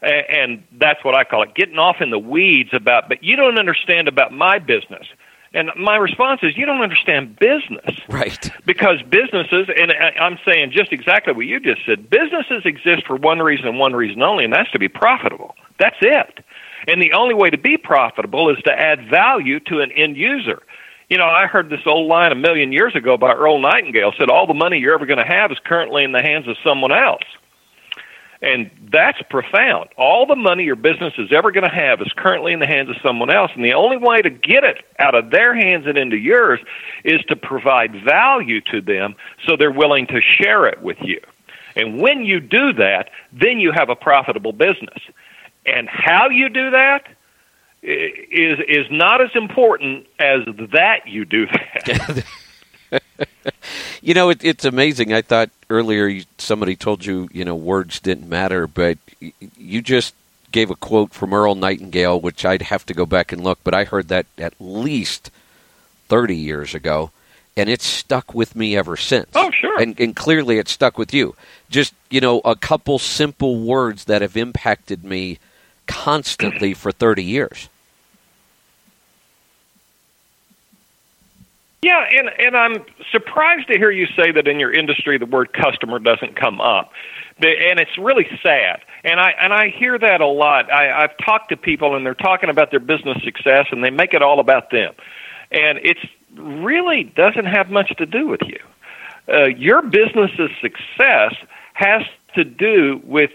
[0.01, 3.57] and that's what i call it getting off in the weeds about but you don't
[3.57, 5.07] understand about my business
[5.55, 7.97] and my response is, you don't understand business.
[8.09, 8.51] Right.
[8.65, 13.39] Because businesses, and I'm saying just exactly what you just said, businesses exist for one
[13.39, 15.55] reason and one reason only, and that's to be profitable.
[15.79, 16.43] That's it.
[16.87, 20.61] And the only way to be profitable is to add value to an end user.
[21.09, 24.29] You know, I heard this old line a million years ago by Earl Nightingale said,
[24.29, 26.91] All the money you're ever going to have is currently in the hands of someone
[26.91, 27.23] else.
[28.41, 29.89] And that's profound.
[29.97, 32.89] All the money your business is ever going to have is currently in the hands
[32.89, 33.51] of someone else.
[33.55, 36.59] And the only way to get it out of their hands and into yours
[37.03, 39.15] is to provide value to them
[39.47, 41.21] so they're willing to share it with you.
[41.75, 44.99] And when you do that, then you have a profitable business.
[45.65, 47.07] And how you do that
[47.81, 50.41] is is not as important as
[50.73, 52.25] that you do that.
[54.01, 55.13] you know, it, it's amazing.
[55.13, 58.97] I thought earlier somebody told you, you know, words didn't matter, but
[59.57, 60.13] you just
[60.51, 63.73] gave a quote from Earl Nightingale, which I'd have to go back and look, but
[63.73, 65.29] I heard that at least
[66.07, 67.11] 30 years ago,
[67.57, 69.27] and it's stuck with me ever since.
[69.35, 69.79] Oh, sure.
[69.81, 71.35] And, and clearly it stuck with you.
[71.69, 75.39] Just, you know, a couple simple words that have impacted me
[75.87, 77.69] constantly for 30 years.
[81.85, 85.53] Yeah, and and I'm surprised to hear you say that in your industry the word
[85.53, 86.91] customer doesn't come up,
[87.37, 88.81] and it's really sad.
[89.03, 90.73] And I and I hear that a lot.
[90.73, 94.15] I, I've talked to people and they're talking about their business success and they make
[94.15, 94.95] it all about them,
[95.51, 95.99] and it's
[96.35, 98.59] really doesn't have much to do with you.
[99.31, 101.35] Uh, your business's success
[101.73, 102.01] has
[102.33, 103.29] to do with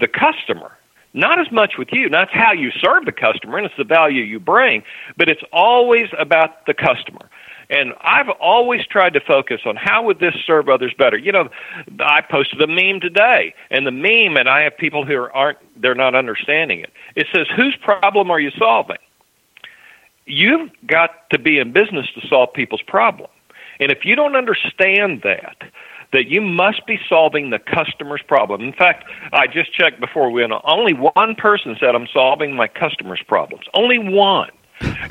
[0.00, 0.72] the customer
[1.14, 2.08] not as much with you.
[2.08, 4.82] That's how you serve the customer, and it's the value you bring,
[5.16, 7.30] but it's always about the customer.
[7.70, 11.16] And I've always tried to focus on how would this serve others better.
[11.16, 11.48] You know,
[12.00, 15.94] I posted a meme today, and the meme, and I have people who aren't, they're
[15.94, 16.92] not understanding it.
[17.16, 18.98] It says, "Whose problem are you solving?"
[20.26, 23.30] You've got to be in business to solve people's problem,
[23.80, 25.56] and if you don't understand that,
[26.12, 28.62] that you must be solving the customer's problem.
[28.62, 30.52] In fact, I just checked before we went.
[30.52, 30.60] on.
[30.64, 34.50] Only one person said, "I'm solving my customer's problems." Only one.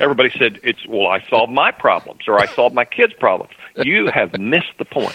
[0.00, 3.52] Everybody said it's well, I solved my problems or I solved my kids' problems.
[3.76, 5.14] You have missed the point.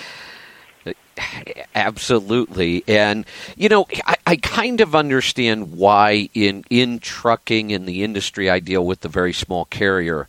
[1.76, 8.04] Absolutely, and you know, I, I, kind of understand why in in trucking in the
[8.04, 10.28] industry I deal with the very small carrier,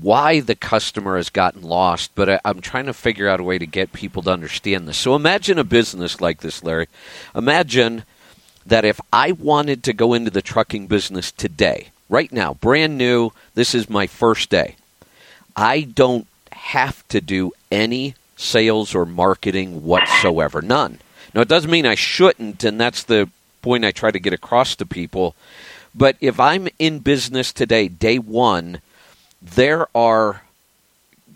[0.00, 2.12] why the customer has gotten lost.
[2.14, 4.98] But I, I'm trying to figure out a way to get people to understand this.
[4.98, 6.88] So imagine a business like this, Larry.
[7.34, 8.04] Imagine
[8.66, 13.32] that if I wanted to go into the trucking business today, right now, brand new.
[13.54, 14.76] This is my first day.
[15.56, 20.62] I don't have to do any sales or marketing whatsoever.
[20.62, 21.00] None.
[21.34, 23.30] Now, it doesn't mean I shouldn't, and that's the
[23.62, 25.34] point I try to get across to people.
[25.94, 28.82] But if I'm in business today, day one,
[29.40, 30.42] there are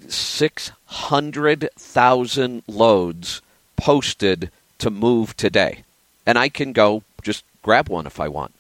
[0.09, 3.41] 600,000 loads
[3.77, 5.85] posted to move today.
[6.27, 8.53] And I can go just grab one if I want.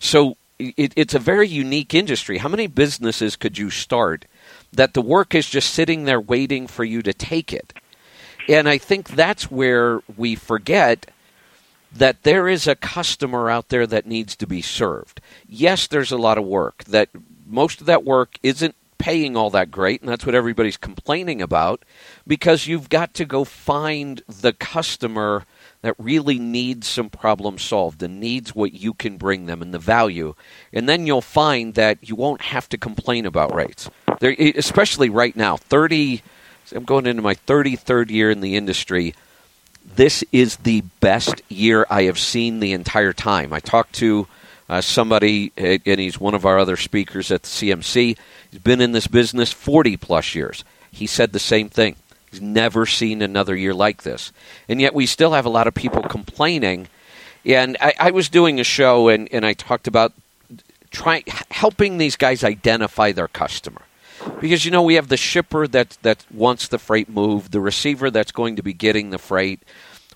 [0.00, 2.38] So it, it's a very unique industry.
[2.38, 4.26] How many businesses could you start
[4.72, 7.72] that the work is just sitting there waiting for you to take it?
[8.48, 11.10] And I think that's where we forget
[11.94, 15.20] that there is a customer out there that needs to be served.
[15.46, 16.84] Yes, there's a lot of work.
[16.84, 17.10] That
[17.46, 21.84] most of that work isn't paying all that great, and that's what everybody's complaining about
[22.24, 25.44] because you've got to go find the customer
[25.80, 29.78] that really needs some problem solved and needs what you can bring them and the
[29.80, 30.36] value.
[30.72, 33.90] And then you'll find that you won't have to complain about rates.
[34.20, 36.22] There, especially right now, 30,
[36.72, 39.16] I'm going into my 33rd year in the industry.
[39.96, 43.52] This is the best year I have seen the entire time.
[43.52, 44.28] I talked to
[44.68, 48.16] Uh, somebody, and he's one of our other speakers at the CMC.
[48.50, 50.64] He's been in this business 40 plus years.
[50.90, 51.96] He said the same thing.
[52.30, 54.32] He's never seen another year like this.
[54.68, 56.88] And yet we still have a lot of people complaining.
[57.44, 60.14] And I, I was doing a show and, and I talked about
[60.90, 63.82] trying helping these guys identify their customer.
[64.40, 68.10] Because you know we have the shipper that that wants the freight moved, the receiver
[68.10, 69.60] that's going to be getting the freight,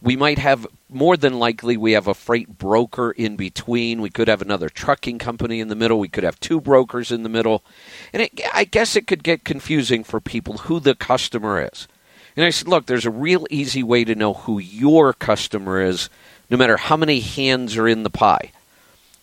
[0.06, 4.00] we might have more than likely we have a freight broker in between.
[4.00, 5.98] We could have another trucking company in the middle.
[5.98, 7.64] We could have two brokers in the middle.
[8.12, 11.88] And it, I guess it could get confusing for people who the customer is.
[12.36, 16.08] And I said, look, there's a real easy way to know who your customer is,
[16.50, 18.52] no matter how many hands are in the pie.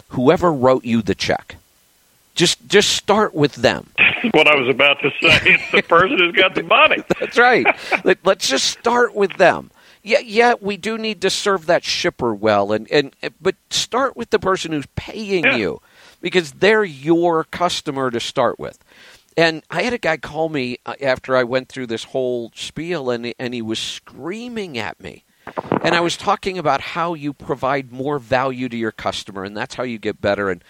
[0.09, 1.55] Whoever wrote you the check.
[2.35, 3.89] Just just start with them.
[4.31, 5.39] what I was about to say.
[5.45, 6.97] It's the person who's got the money.
[7.21, 7.65] That's right.
[8.03, 9.71] Let, let's just start with them
[10.03, 14.29] yeah, yeah, we do need to serve that shipper well, and, and but start with
[14.31, 15.55] the person who's paying yeah.
[15.55, 15.81] you
[16.21, 18.83] because they're your customer to start with.
[19.37, 23.09] And I had a guy call me uh, after I went through this whole spiel,
[23.09, 25.23] and and he was screaming at me.
[25.83, 29.75] And I was talking about how you provide more value to your customer, and that's
[29.75, 30.49] how you get better.
[30.49, 30.63] And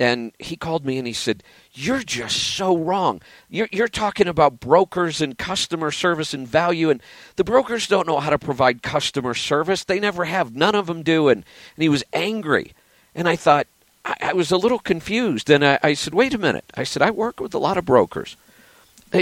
[0.00, 3.20] and he called me and he said, "You're just so wrong.
[3.48, 7.00] You're, you're talking about brokers and customer service and value, and
[7.36, 9.84] the brokers don't know how to provide customer service.
[9.84, 10.54] They never have.
[10.54, 11.44] None of them do." And,
[11.76, 12.72] and he was angry,
[13.14, 13.66] and I thought
[14.04, 15.48] I, I was a little confused.
[15.48, 17.84] And I, I said, "Wait a minute." I said, "I work with a lot of
[17.84, 18.36] brokers."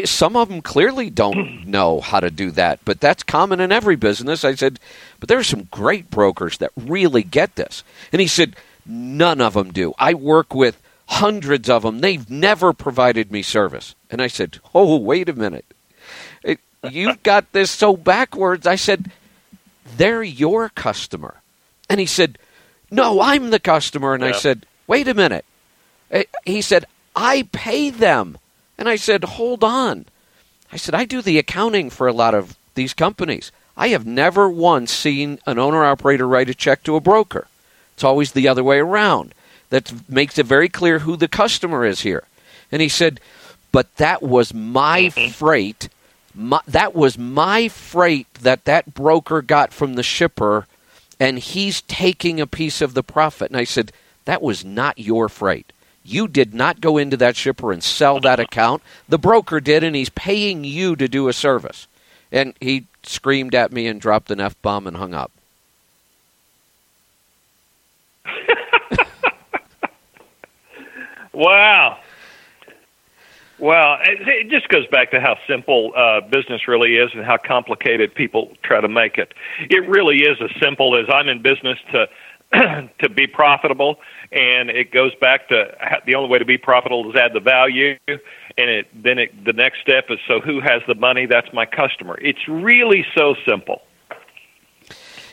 [0.06, 3.96] Some of them clearly don't know how to do that, but that's common in every
[3.96, 4.42] business.
[4.42, 4.80] I said,
[5.20, 7.85] but there are some great brokers that really get this.
[8.11, 9.94] And he said, None of them do.
[9.98, 12.00] I work with hundreds of them.
[12.00, 13.94] They've never provided me service.
[14.10, 15.66] And I said, Oh, wait a minute.
[16.42, 18.66] It, you've got this so backwards.
[18.66, 19.10] I said,
[19.96, 21.42] They're your customer.
[21.88, 22.38] And he said,
[22.90, 24.14] No, I'm the customer.
[24.14, 24.30] And yeah.
[24.30, 25.44] I said, Wait a minute.
[26.10, 28.38] Eh, he said, I pay them.
[28.78, 30.06] And I said, Hold on.
[30.72, 33.52] I said, I do the accounting for a lot of these companies.
[33.76, 37.46] I have never once seen an owner operator write a check to a broker.
[38.02, 39.32] It's always the other way around.
[39.70, 42.24] That makes it very clear who the customer is here.
[42.72, 43.20] And he said,
[43.70, 45.88] but that was my freight.
[46.34, 50.66] My, that was my freight that that broker got from the shipper,
[51.20, 53.52] and he's taking a piece of the profit.
[53.52, 53.92] And I said,
[54.24, 55.72] that was not your freight.
[56.02, 58.82] You did not go into that shipper and sell that account.
[59.08, 61.86] The broker did, and he's paying you to do a service.
[62.32, 65.30] And he screamed at me and dropped an F bomb and hung up.
[71.32, 71.98] Wow.
[73.58, 78.12] Well, it just goes back to how simple uh, business really is and how complicated
[78.12, 79.32] people try to make it.
[79.70, 82.08] It really is as simple as I'm in business to
[82.98, 83.98] to be profitable,
[84.30, 87.96] and it goes back to the only way to be profitable is add the value,
[88.08, 88.18] and
[88.58, 91.24] it then it, the next step is so who has the money?
[91.24, 92.18] That's my customer.
[92.20, 93.82] It's really so simple.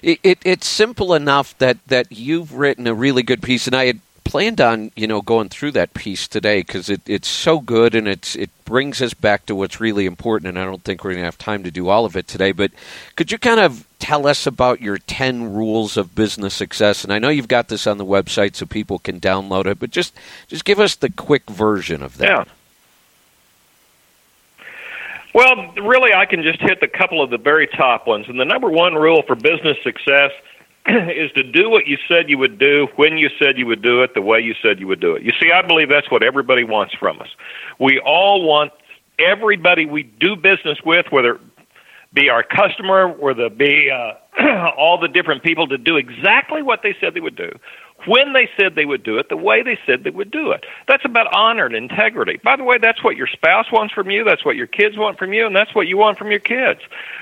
[0.01, 3.87] It, it, it's simple enough that, that you've written a really good piece, and I
[3.87, 3.99] had
[4.29, 8.07] planned on you know going through that piece today because it, it's so good and
[8.07, 10.49] it's it brings us back to what's really important.
[10.49, 12.51] And I don't think we're going to have time to do all of it today.
[12.51, 12.69] But
[13.15, 17.03] could you kind of tell us about your ten rules of business success?
[17.03, 19.89] And I know you've got this on the website so people can download it, but
[19.89, 20.13] just
[20.47, 22.27] just give us the quick version of that.
[22.27, 22.43] Yeah.
[25.33, 28.27] Well, really, I can just hit a couple of the very top ones.
[28.29, 30.31] And the number one rule for business success
[31.15, 34.01] is to do what you said you would do when you said you would do
[34.01, 35.23] it the way you said you would do it.
[35.23, 37.29] You see, I believe that's what everybody wants from us.
[37.79, 38.71] We all want
[39.19, 41.41] everybody we do business with, whether it
[42.13, 44.13] be our customer, whether it be uh,
[44.77, 47.51] all the different people, to do exactly what they said they would do
[48.05, 50.65] when they said they would do it, the way they said they would do it.
[50.87, 52.39] That's about honor and integrity.
[52.43, 55.17] By the way, that's what your spouse wants from you, that's what your kids want
[55.17, 56.81] from you, and that's what you want from your kids.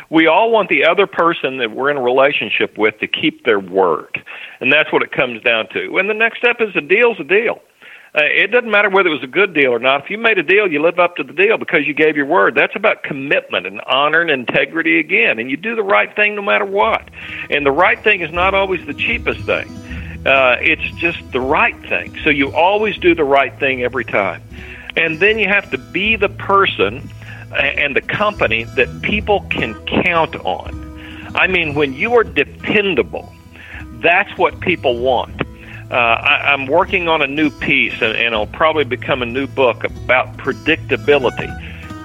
[0.09, 3.59] We all want the other person that we're in a relationship with to keep their
[3.59, 4.23] word.
[4.59, 5.97] And that's what it comes down to.
[5.97, 7.61] And the next step is a deal's a deal.
[8.15, 10.03] Uh, it doesn't matter whether it was a good deal or not.
[10.03, 12.25] If you made a deal, you live up to the deal because you gave your
[12.25, 12.55] word.
[12.55, 15.37] That's about commitment and honor and integrity again.
[15.39, 17.09] And you do the right thing no matter what.
[17.49, 19.67] And the right thing is not always the cheapest thing.
[20.25, 22.17] Uh, it's just the right thing.
[22.23, 24.41] So you always do the right thing every time.
[24.95, 27.09] And then you have to be the person
[27.55, 30.83] and the company that people can count on.
[31.35, 33.31] I mean, when you are dependable,
[34.01, 35.41] that's what people want.
[35.89, 39.47] Uh, I, I'm working on a new piece, and, and it'll probably become a new
[39.47, 41.49] book about predictability.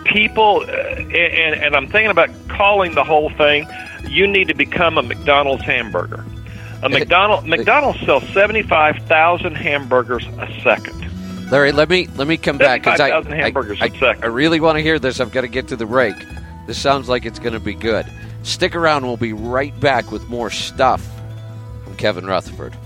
[0.04, 3.66] People, uh, and, and I'm thinking about calling the whole thing,
[4.06, 6.24] You Need to Become a McDonald's Hamburger
[6.82, 11.00] A McDonald McDonald's sells seventy five thousand hamburgers a second.
[11.50, 14.24] Larry, let me let me come back because I, hamburgers I, a second.
[14.24, 15.20] I really want to hear this.
[15.20, 16.16] I've got to get to the break.
[16.66, 18.06] This sounds like it's going to be good.
[18.42, 19.04] Stick around.
[19.04, 21.06] We'll be right back with more stuff
[21.84, 22.76] from Kevin Rutherford.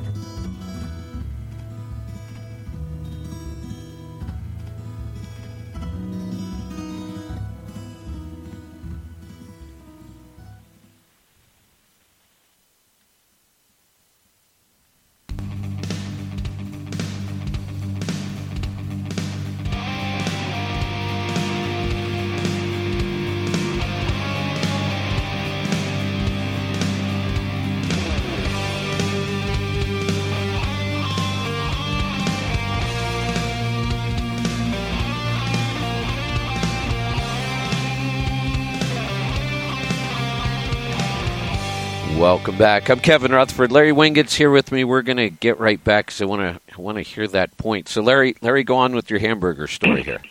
[42.27, 42.91] Welcome back.
[42.91, 43.70] I'm Kevin Rutherford.
[43.70, 44.83] Larry Winget's here with me.
[44.83, 47.89] We're going to get right back because I want to want to hear that point.
[47.89, 50.20] So, Larry, Larry, go on with your hamburger story here.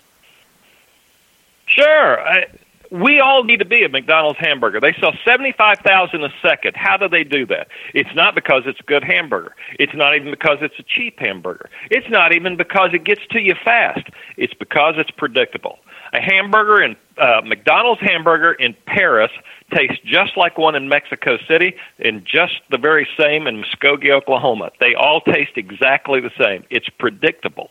[1.68, 2.22] Sure.
[2.22, 2.46] I,
[2.91, 4.80] we all need to be a McDonald's hamburger.
[4.80, 6.76] They sell 75,000 a second.
[6.76, 7.68] How do they do that?
[7.93, 9.56] It's not because it's a good hamburger.
[9.80, 11.70] It's not even because it's a cheap hamburger.
[11.89, 14.08] It's not even because it gets to you fast.
[14.38, 15.80] It's because it's predictable.
[16.16, 19.32] A hamburger in uh, McDonald's hamburger in Paris
[19.74, 24.72] tastes just like one in Mexico City and just the very same in Muskogee, Oklahoma.
[24.80, 26.63] They all taste exactly the same.
[26.70, 27.70] It's predictable.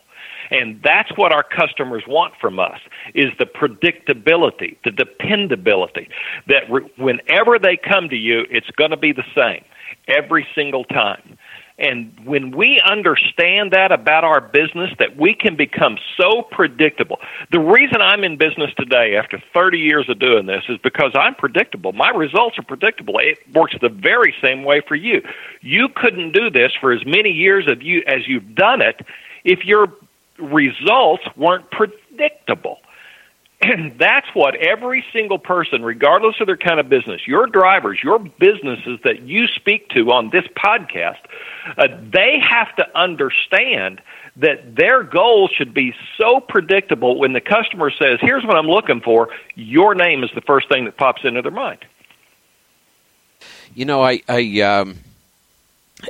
[0.51, 2.79] And that's what our customers want from us
[3.15, 6.07] is the predictability, the dependability
[6.47, 9.63] that re- whenever they come to you, it's going to be the same
[10.07, 11.37] every single time.
[11.77, 17.19] And when we understand that about our business, that we can become so predictable.
[17.51, 21.35] The reason I'm in business today after 30 years of doing this is because I'm
[21.35, 21.91] predictable.
[21.91, 23.19] My results are predictable.
[23.19, 25.21] It works the very same way for you.
[25.59, 29.05] You couldn't do this for as many years of you as you've done it
[29.43, 29.91] if your
[30.39, 32.79] results weren't predictable.
[33.97, 38.99] That's what every single person, regardless of their kind of business, your drivers, your businesses
[39.03, 41.19] that you speak to on this podcast,
[41.77, 44.01] uh, they have to understand
[44.37, 49.01] that their goals should be so predictable when the customer says, Here's what I'm looking
[49.01, 51.79] for, your name is the first thing that pops into their mind.
[53.73, 54.97] You know, I, I um,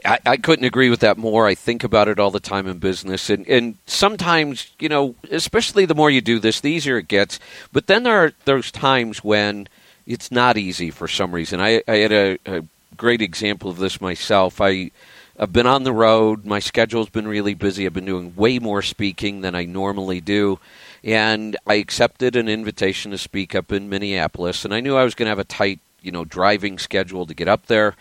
[0.03, 1.45] I, I, couldn't agree with that more.
[1.45, 5.86] I think about it all the time in business, and and sometimes you know, especially
[5.86, 7.39] the more you do this, the easier it gets.
[7.71, 9.67] But then there are those times when
[10.07, 11.61] it's not easy for some reason.
[11.61, 12.63] I, I had a, a
[12.97, 14.59] great example of this myself.
[14.59, 14.91] I
[15.38, 16.45] I've been on the road.
[16.45, 17.86] My schedule's been really busy.
[17.86, 20.59] I've been doing way more speaking than I normally do.
[21.03, 24.63] And I accepted an invitation to speak up in Minneapolis.
[24.63, 27.33] And I knew I was going to have a tight, you know, driving schedule to
[27.33, 27.95] get up there.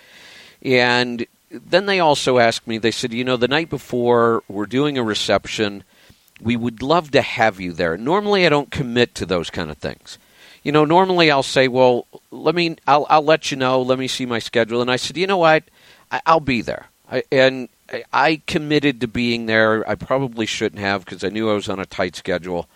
[0.63, 1.27] And
[1.65, 5.03] then they also asked me, they said, you know, the night before we're doing a
[5.03, 5.85] reception,
[6.41, 7.97] we would love to have you there.
[7.97, 10.19] Normally I don't commit to those kind of things.
[10.63, 14.09] You know, normally I'll say, well, let me, I'll, I'll let you know, let me
[14.09, 14.81] see my schedule.
[14.81, 15.65] And I said, you know what?
[16.11, 16.87] I, I'll be there.
[17.11, 17.69] I, and
[18.13, 19.89] I committed to being there.
[19.89, 22.69] I probably shouldn't have because I knew I was on a tight schedule.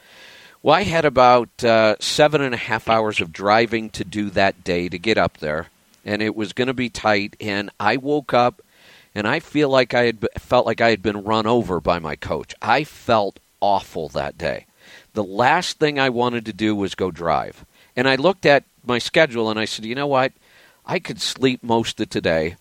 [0.62, 4.64] Well, I had about uh, seven and a half hours of driving to do that
[4.64, 5.68] day to get up there,
[6.05, 7.37] and it was going to be tight.
[7.41, 8.61] And I woke up
[9.19, 12.14] and I feel like I had felt like I had been run over by my
[12.14, 12.55] coach.
[12.62, 14.66] I felt awful that day.
[15.12, 17.64] The last thing I wanted to do was go drive.
[17.97, 20.31] And I looked at my schedule and I said, you know what?
[20.87, 22.55] I could sleep most of today.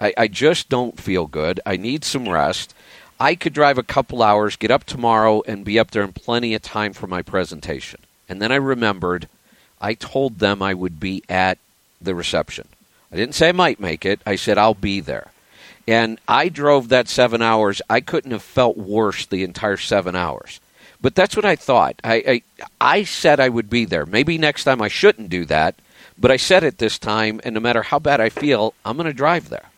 [0.00, 1.60] I, I just don't feel good.
[1.66, 2.74] I need some rest.
[3.20, 6.54] I could drive a couple hours, get up tomorrow, and be up there in plenty
[6.54, 8.00] of time for my presentation.
[8.30, 9.28] And then I remembered
[9.78, 11.58] I told them I would be at
[12.00, 12.66] the reception.
[13.12, 15.32] I didn't say I might make it, I said I'll be there.
[15.88, 17.80] And I drove that seven hours.
[17.88, 20.60] I couldn't have felt worse the entire seven hours.
[21.00, 21.98] But that's what I thought.
[22.04, 22.42] I, I,
[22.78, 24.04] I said I would be there.
[24.04, 25.76] Maybe next time I shouldn't do that,
[26.18, 29.06] but I said it this time, and no matter how bad I feel, I'm going
[29.06, 29.70] to drive there.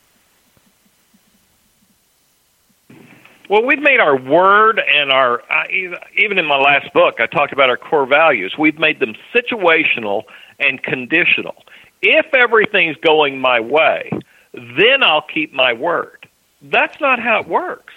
[3.48, 5.68] Well, we've made our word and our, uh,
[6.16, 8.56] even in my last book, I talked about our core values.
[8.58, 10.24] We've made them situational
[10.58, 11.62] and conditional.
[12.02, 14.10] If everything's going my way,
[14.52, 16.28] then I'll keep my word.
[16.62, 17.94] That's not how it works.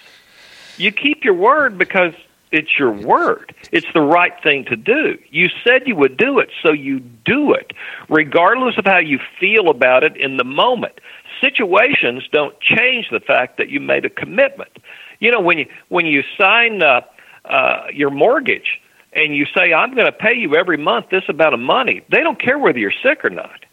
[0.78, 2.14] You keep your word because
[2.52, 3.54] it's your word.
[3.72, 5.18] It's the right thing to do.
[5.32, 7.74] You said you would do it, so you do it,
[8.10, 11.00] regardless of how you feel about it in the moment.
[11.42, 14.72] Situations don't change the fact that you made a commitment.
[15.20, 17.02] You know, when you when you sign uh,
[17.46, 18.80] uh, your mortgage
[19.14, 22.22] and you say, "I'm going to pay you every month this amount of money," they
[22.22, 23.66] don't care whether you're sick or not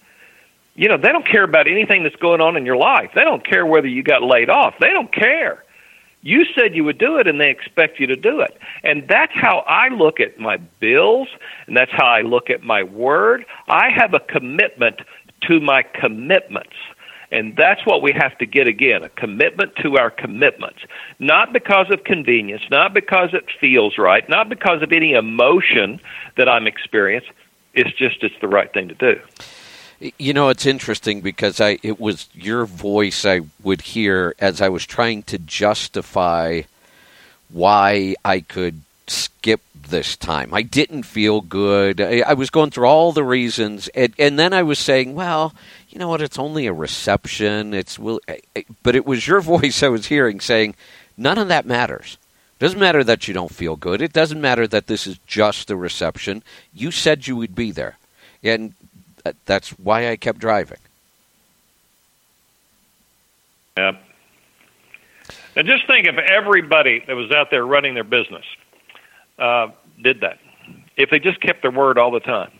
[0.75, 3.11] You know, they don't care about anything that's going on in your life.
[3.14, 4.75] They don't care whether you got laid off.
[4.81, 5.64] They don't care.
[6.23, 8.57] You said you would do it, and they expect you to do it.
[8.85, 11.29] And that's how I look at my bills,
[11.66, 13.47] and that's how I look at my word.
[13.68, 15.01] I have a commitment
[15.49, 16.77] to my commitments.
[17.33, 20.81] And that's what we have to get again a commitment to our commitments.
[21.18, 26.01] Not because of convenience, not because it feels right, not because of any emotion
[26.37, 27.33] that I'm experiencing.
[27.73, 29.21] It's just it's the right thing to do.
[30.01, 34.70] You know, it's interesting because I it was your voice I would hear as I
[34.70, 36.62] was trying to justify
[37.51, 40.55] why I could skip this time.
[40.55, 42.01] I didn't feel good.
[42.01, 45.55] I, I was going through all the reasons, and, and, then I was saying, "Well,
[45.90, 46.22] you know what?
[46.22, 47.74] It's only a reception.
[47.74, 48.20] It's will."
[48.82, 50.76] But it was your voice I was hearing saying,
[51.18, 52.16] "None of that matters.
[52.59, 54.01] It doesn't matter that you don't feel good.
[54.01, 56.42] It doesn't matter that this is just a reception.
[56.72, 57.98] You said you would be there,
[58.42, 58.74] and
[59.45, 60.79] that's why I kept driving.
[63.77, 63.97] Yeah.
[65.57, 68.45] And just think if everybody that was out there running their business
[69.39, 69.68] uh,
[70.03, 70.39] did that,
[70.97, 72.51] if they just kept their word all the time.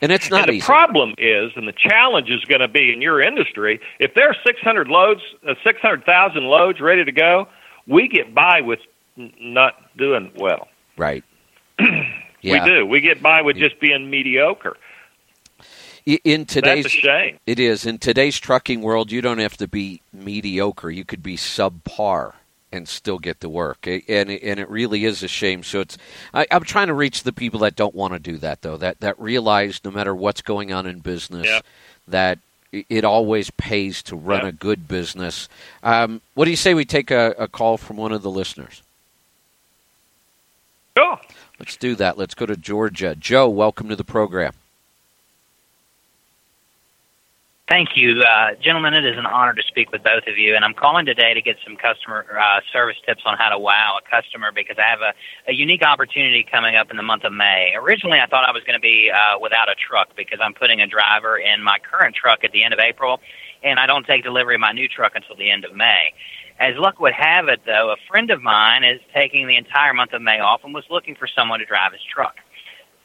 [0.00, 0.64] And it's not and the easy.
[0.64, 4.36] problem is, and the challenge is going to be in your industry, if there are
[4.44, 7.48] 600 loads, uh, 600,000 loads ready to go,
[7.86, 8.78] we get by with
[9.18, 10.68] n- not doing well.
[10.96, 11.24] Right.
[11.80, 12.04] yeah.
[12.42, 12.86] We do.
[12.86, 14.76] We get by with just being mediocre
[16.06, 17.38] in today's That's a shame.
[17.46, 17.86] it is.
[17.86, 20.90] In today's trucking world you don't have to be mediocre.
[20.90, 22.34] You could be subpar
[22.72, 23.86] and still get the work.
[23.86, 25.62] And and it really is a shame.
[25.62, 25.98] So it's
[26.34, 29.00] I, am trying to reach the people that don't want to do that though that
[29.00, 31.60] that realize no matter what's going on in business yeah.
[32.08, 32.38] that
[32.72, 34.48] it always pays to run yeah.
[34.48, 35.48] a good business.
[35.82, 38.82] Um, what do you say we take a, a call from one of the listeners?
[40.96, 41.18] Sure.
[41.58, 42.18] let's do that.
[42.18, 43.14] Let's go to georgia.
[43.14, 44.52] Joe welcome to the program
[47.72, 48.92] Thank you, uh, gentlemen.
[48.92, 51.40] It is an honor to speak with both of you, and I'm calling today to
[51.40, 55.00] get some customer uh, service tips on how to wow a customer because I have
[55.00, 55.14] a,
[55.48, 57.72] a unique opportunity coming up in the month of May.
[57.74, 60.82] Originally, I thought I was going to be uh, without a truck because I'm putting
[60.82, 63.20] a driver in my current truck at the end of April,
[63.64, 66.12] and I don't take delivery of my new truck until the end of May.
[66.60, 70.12] As luck would have it, though, a friend of mine is taking the entire month
[70.12, 72.34] of May off and was looking for someone to drive his truck,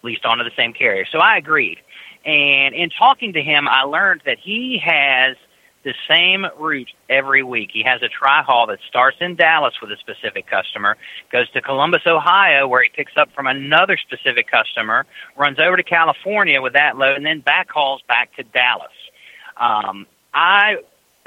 [0.03, 1.05] leased onto the same carrier.
[1.09, 1.78] So I agreed.
[2.26, 5.38] And in talking to him, I learned that he has
[5.84, 7.70] the same route every week.
[7.72, 10.97] He has a tri haul that starts in Dallas with a specific customer,
[11.32, 15.05] goes to Columbus, Ohio, where he picks up from another specific customer,
[15.38, 18.91] runs over to California with that load, and then back hauls back to Dallas.
[19.55, 20.78] Um, I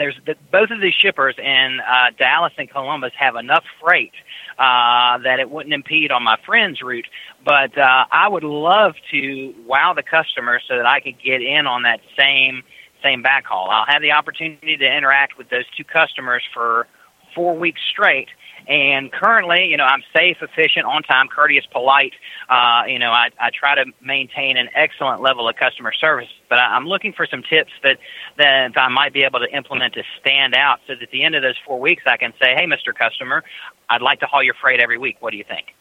[0.01, 4.13] there's the, both of these shippers in uh, Dallas and Columbus have enough freight
[4.59, 7.07] uh, that it wouldn't impede on my friend's route.
[7.45, 11.67] But uh, I would love to wow the customer so that I could get in
[11.67, 12.63] on that same
[13.03, 13.69] same backhaul.
[13.71, 16.87] I'll have the opportunity to interact with those two customers for
[17.35, 18.29] four weeks straight.
[18.69, 22.13] And currently, you know, I'm safe, efficient, on time, courteous, polite.
[22.49, 26.29] Uh, you know, I, I try to maintain an excellent level of customer service.
[26.49, 27.99] But I, I'm looking for some tips that
[28.39, 31.35] that I might be able to implement to stand out, so that at the end
[31.35, 32.95] of those four weeks, I can say, "Hey, Mr.
[32.95, 33.45] Customer,
[33.89, 35.17] I'd like to haul your freight every week.
[35.21, 35.75] What do you think?"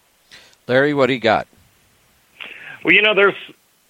[0.68, 1.48] Larry, what do you got?
[2.84, 3.36] Well, you know, there's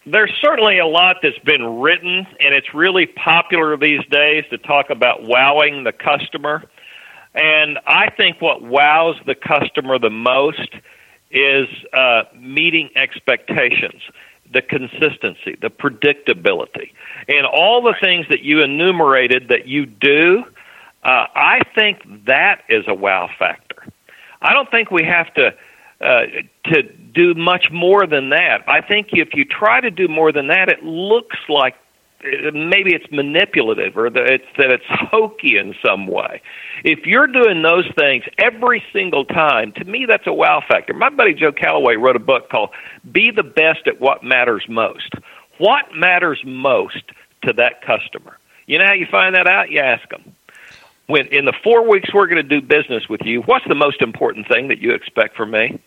[0.05, 4.89] there's certainly a lot that's been written, and it's really popular these days to talk
[4.89, 6.63] about wowing the customer.
[7.33, 10.69] And I think what wows the customer the most
[11.31, 14.01] is uh, meeting expectations,
[14.51, 16.91] the consistency, the predictability,
[17.27, 20.43] and all the things that you enumerated that you do.
[21.03, 23.83] Uh, I think that is a wow factor.
[24.41, 25.53] I don't think we have to
[26.01, 26.21] uh,
[26.65, 28.63] to do much more than that.
[28.67, 31.75] I think if you try to do more than that, it looks like
[32.23, 36.41] maybe it's manipulative or that it's that it's hokey in some way.
[36.83, 40.93] If you're doing those things every single time, to me that's a wow factor.
[40.93, 42.69] My buddy Joe Calloway wrote a book called
[43.09, 45.13] "Be the Best at What Matters Most."
[45.57, 47.03] What matters most
[47.43, 48.37] to that customer?
[48.65, 49.69] You know how you find that out?
[49.69, 50.35] You ask them.
[51.07, 54.01] When in the four weeks we're going to do business with you, what's the most
[54.01, 55.81] important thing that you expect from me?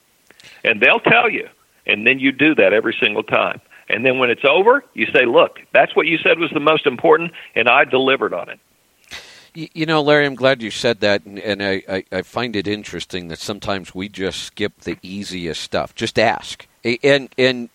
[0.64, 1.48] And they'll tell you.
[1.86, 3.60] And then you do that every single time.
[3.88, 6.86] And then when it's over, you say, look, that's what you said was the most
[6.86, 8.60] important, and I delivered on it.
[9.54, 12.66] You know, Larry, I'm glad you said that, and, and I, I, I, find it
[12.66, 15.94] interesting that sometimes we just skip the easiest stuff.
[15.94, 16.66] Just ask.
[17.02, 17.68] And and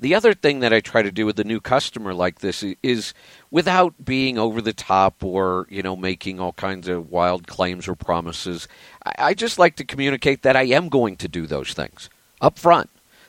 [0.00, 3.12] the other thing that I try to do with a new customer like this is,
[3.50, 7.94] without being over the top or you know making all kinds of wild claims or
[7.94, 8.66] promises.
[9.04, 12.08] I, I just like to communicate that I am going to do those things
[12.40, 12.88] up front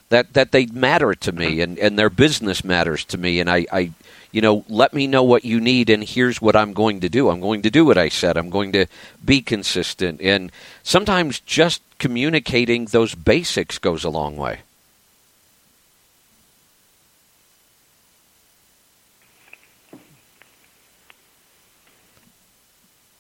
[0.10, 3.66] that that they matter to me and and their business matters to me and I
[3.72, 3.92] I
[4.32, 7.30] you know let me know what you need and here's what I'm going to do.
[7.30, 8.38] I'm going to do what I said.
[8.38, 8.88] I'm going to
[9.24, 10.52] be consistent and
[10.84, 14.60] sometimes just communicating those basics goes a long way.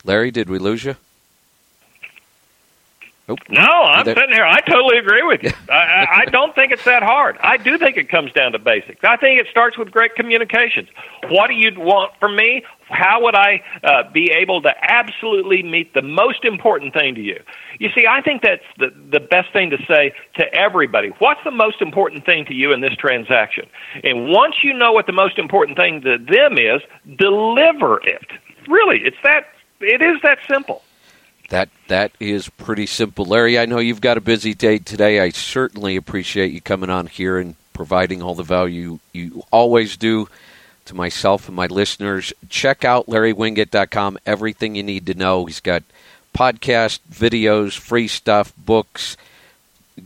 [0.05, 0.95] Larry, did we lose you?
[3.29, 3.39] Nope.
[3.47, 4.43] No, I'm sitting here.
[4.43, 5.51] I totally agree with you.
[5.69, 7.37] I, I don't think it's that hard.
[7.41, 9.01] I do think it comes down to basics.
[9.03, 10.89] I think it starts with great communications.
[11.29, 12.63] What do you want from me?
[12.89, 17.39] How would I uh, be able to absolutely meet the most important thing to you?
[17.77, 21.09] You see, I think that's the, the best thing to say to everybody.
[21.19, 23.69] What's the most important thing to you in this transaction?
[24.03, 26.81] And once you know what the most important thing to them is,
[27.15, 28.25] deliver it.
[28.67, 29.45] Really, it's that.
[29.81, 30.81] It is that simple.
[31.49, 33.57] That that is pretty simple, Larry.
[33.57, 35.19] I know you've got a busy day today.
[35.19, 40.27] I certainly appreciate you coming on here and providing all the value you always do
[40.85, 42.33] to myself and my listeners.
[42.49, 44.19] Check out LarryWinget.com.
[44.25, 45.45] Everything you need to know.
[45.45, 45.83] He's got
[46.35, 49.17] podcast, videos, free stuff, books.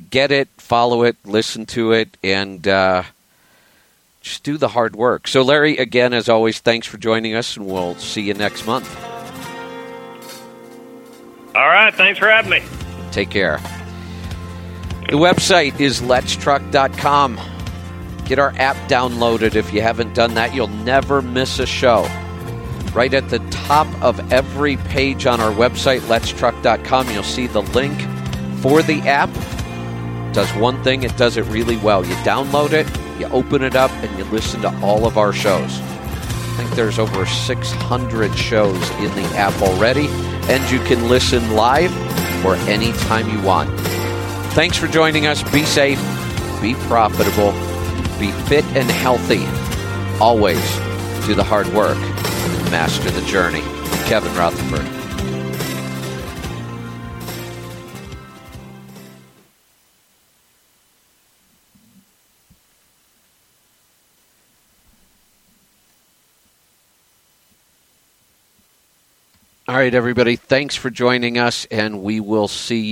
[0.10, 3.04] Get it, follow it, listen to it, and uh,
[4.22, 5.28] just do the hard work.
[5.28, 9.13] So, Larry, again, as always, thanks for joining us, and we'll see you next month.
[11.56, 11.94] All right.
[11.94, 12.64] Thanks for having me.
[13.12, 13.60] Take care.
[15.10, 17.40] The website is letstruck.com.
[18.26, 20.56] Get our app downloaded if you haven't done that.
[20.56, 22.04] You'll never miss a show.
[22.94, 28.00] Right at the top of every page on our website, letstruck.com, you'll see the link
[28.62, 29.30] for the app.
[30.30, 32.06] It does one thing, it does it really well.
[32.06, 32.88] You download it,
[33.20, 35.80] you open it up, and you listen to all of our shows.
[36.56, 40.08] Think there's over 600 shows in the app already
[40.50, 41.92] and you can listen live
[42.46, 43.70] or anytime you want.
[44.54, 45.42] Thanks for joining us.
[45.52, 46.00] Be safe,
[46.62, 47.52] be profitable,
[48.20, 49.46] be fit and healthy.
[50.22, 50.62] Always
[51.26, 53.62] do the hard work and master the journey.
[54.06, 55.03] Kevin Rutherford.
[69.74, 70.36] All right, everybody.
[70.36, 72.92] Thanks for joining us, and we will see you.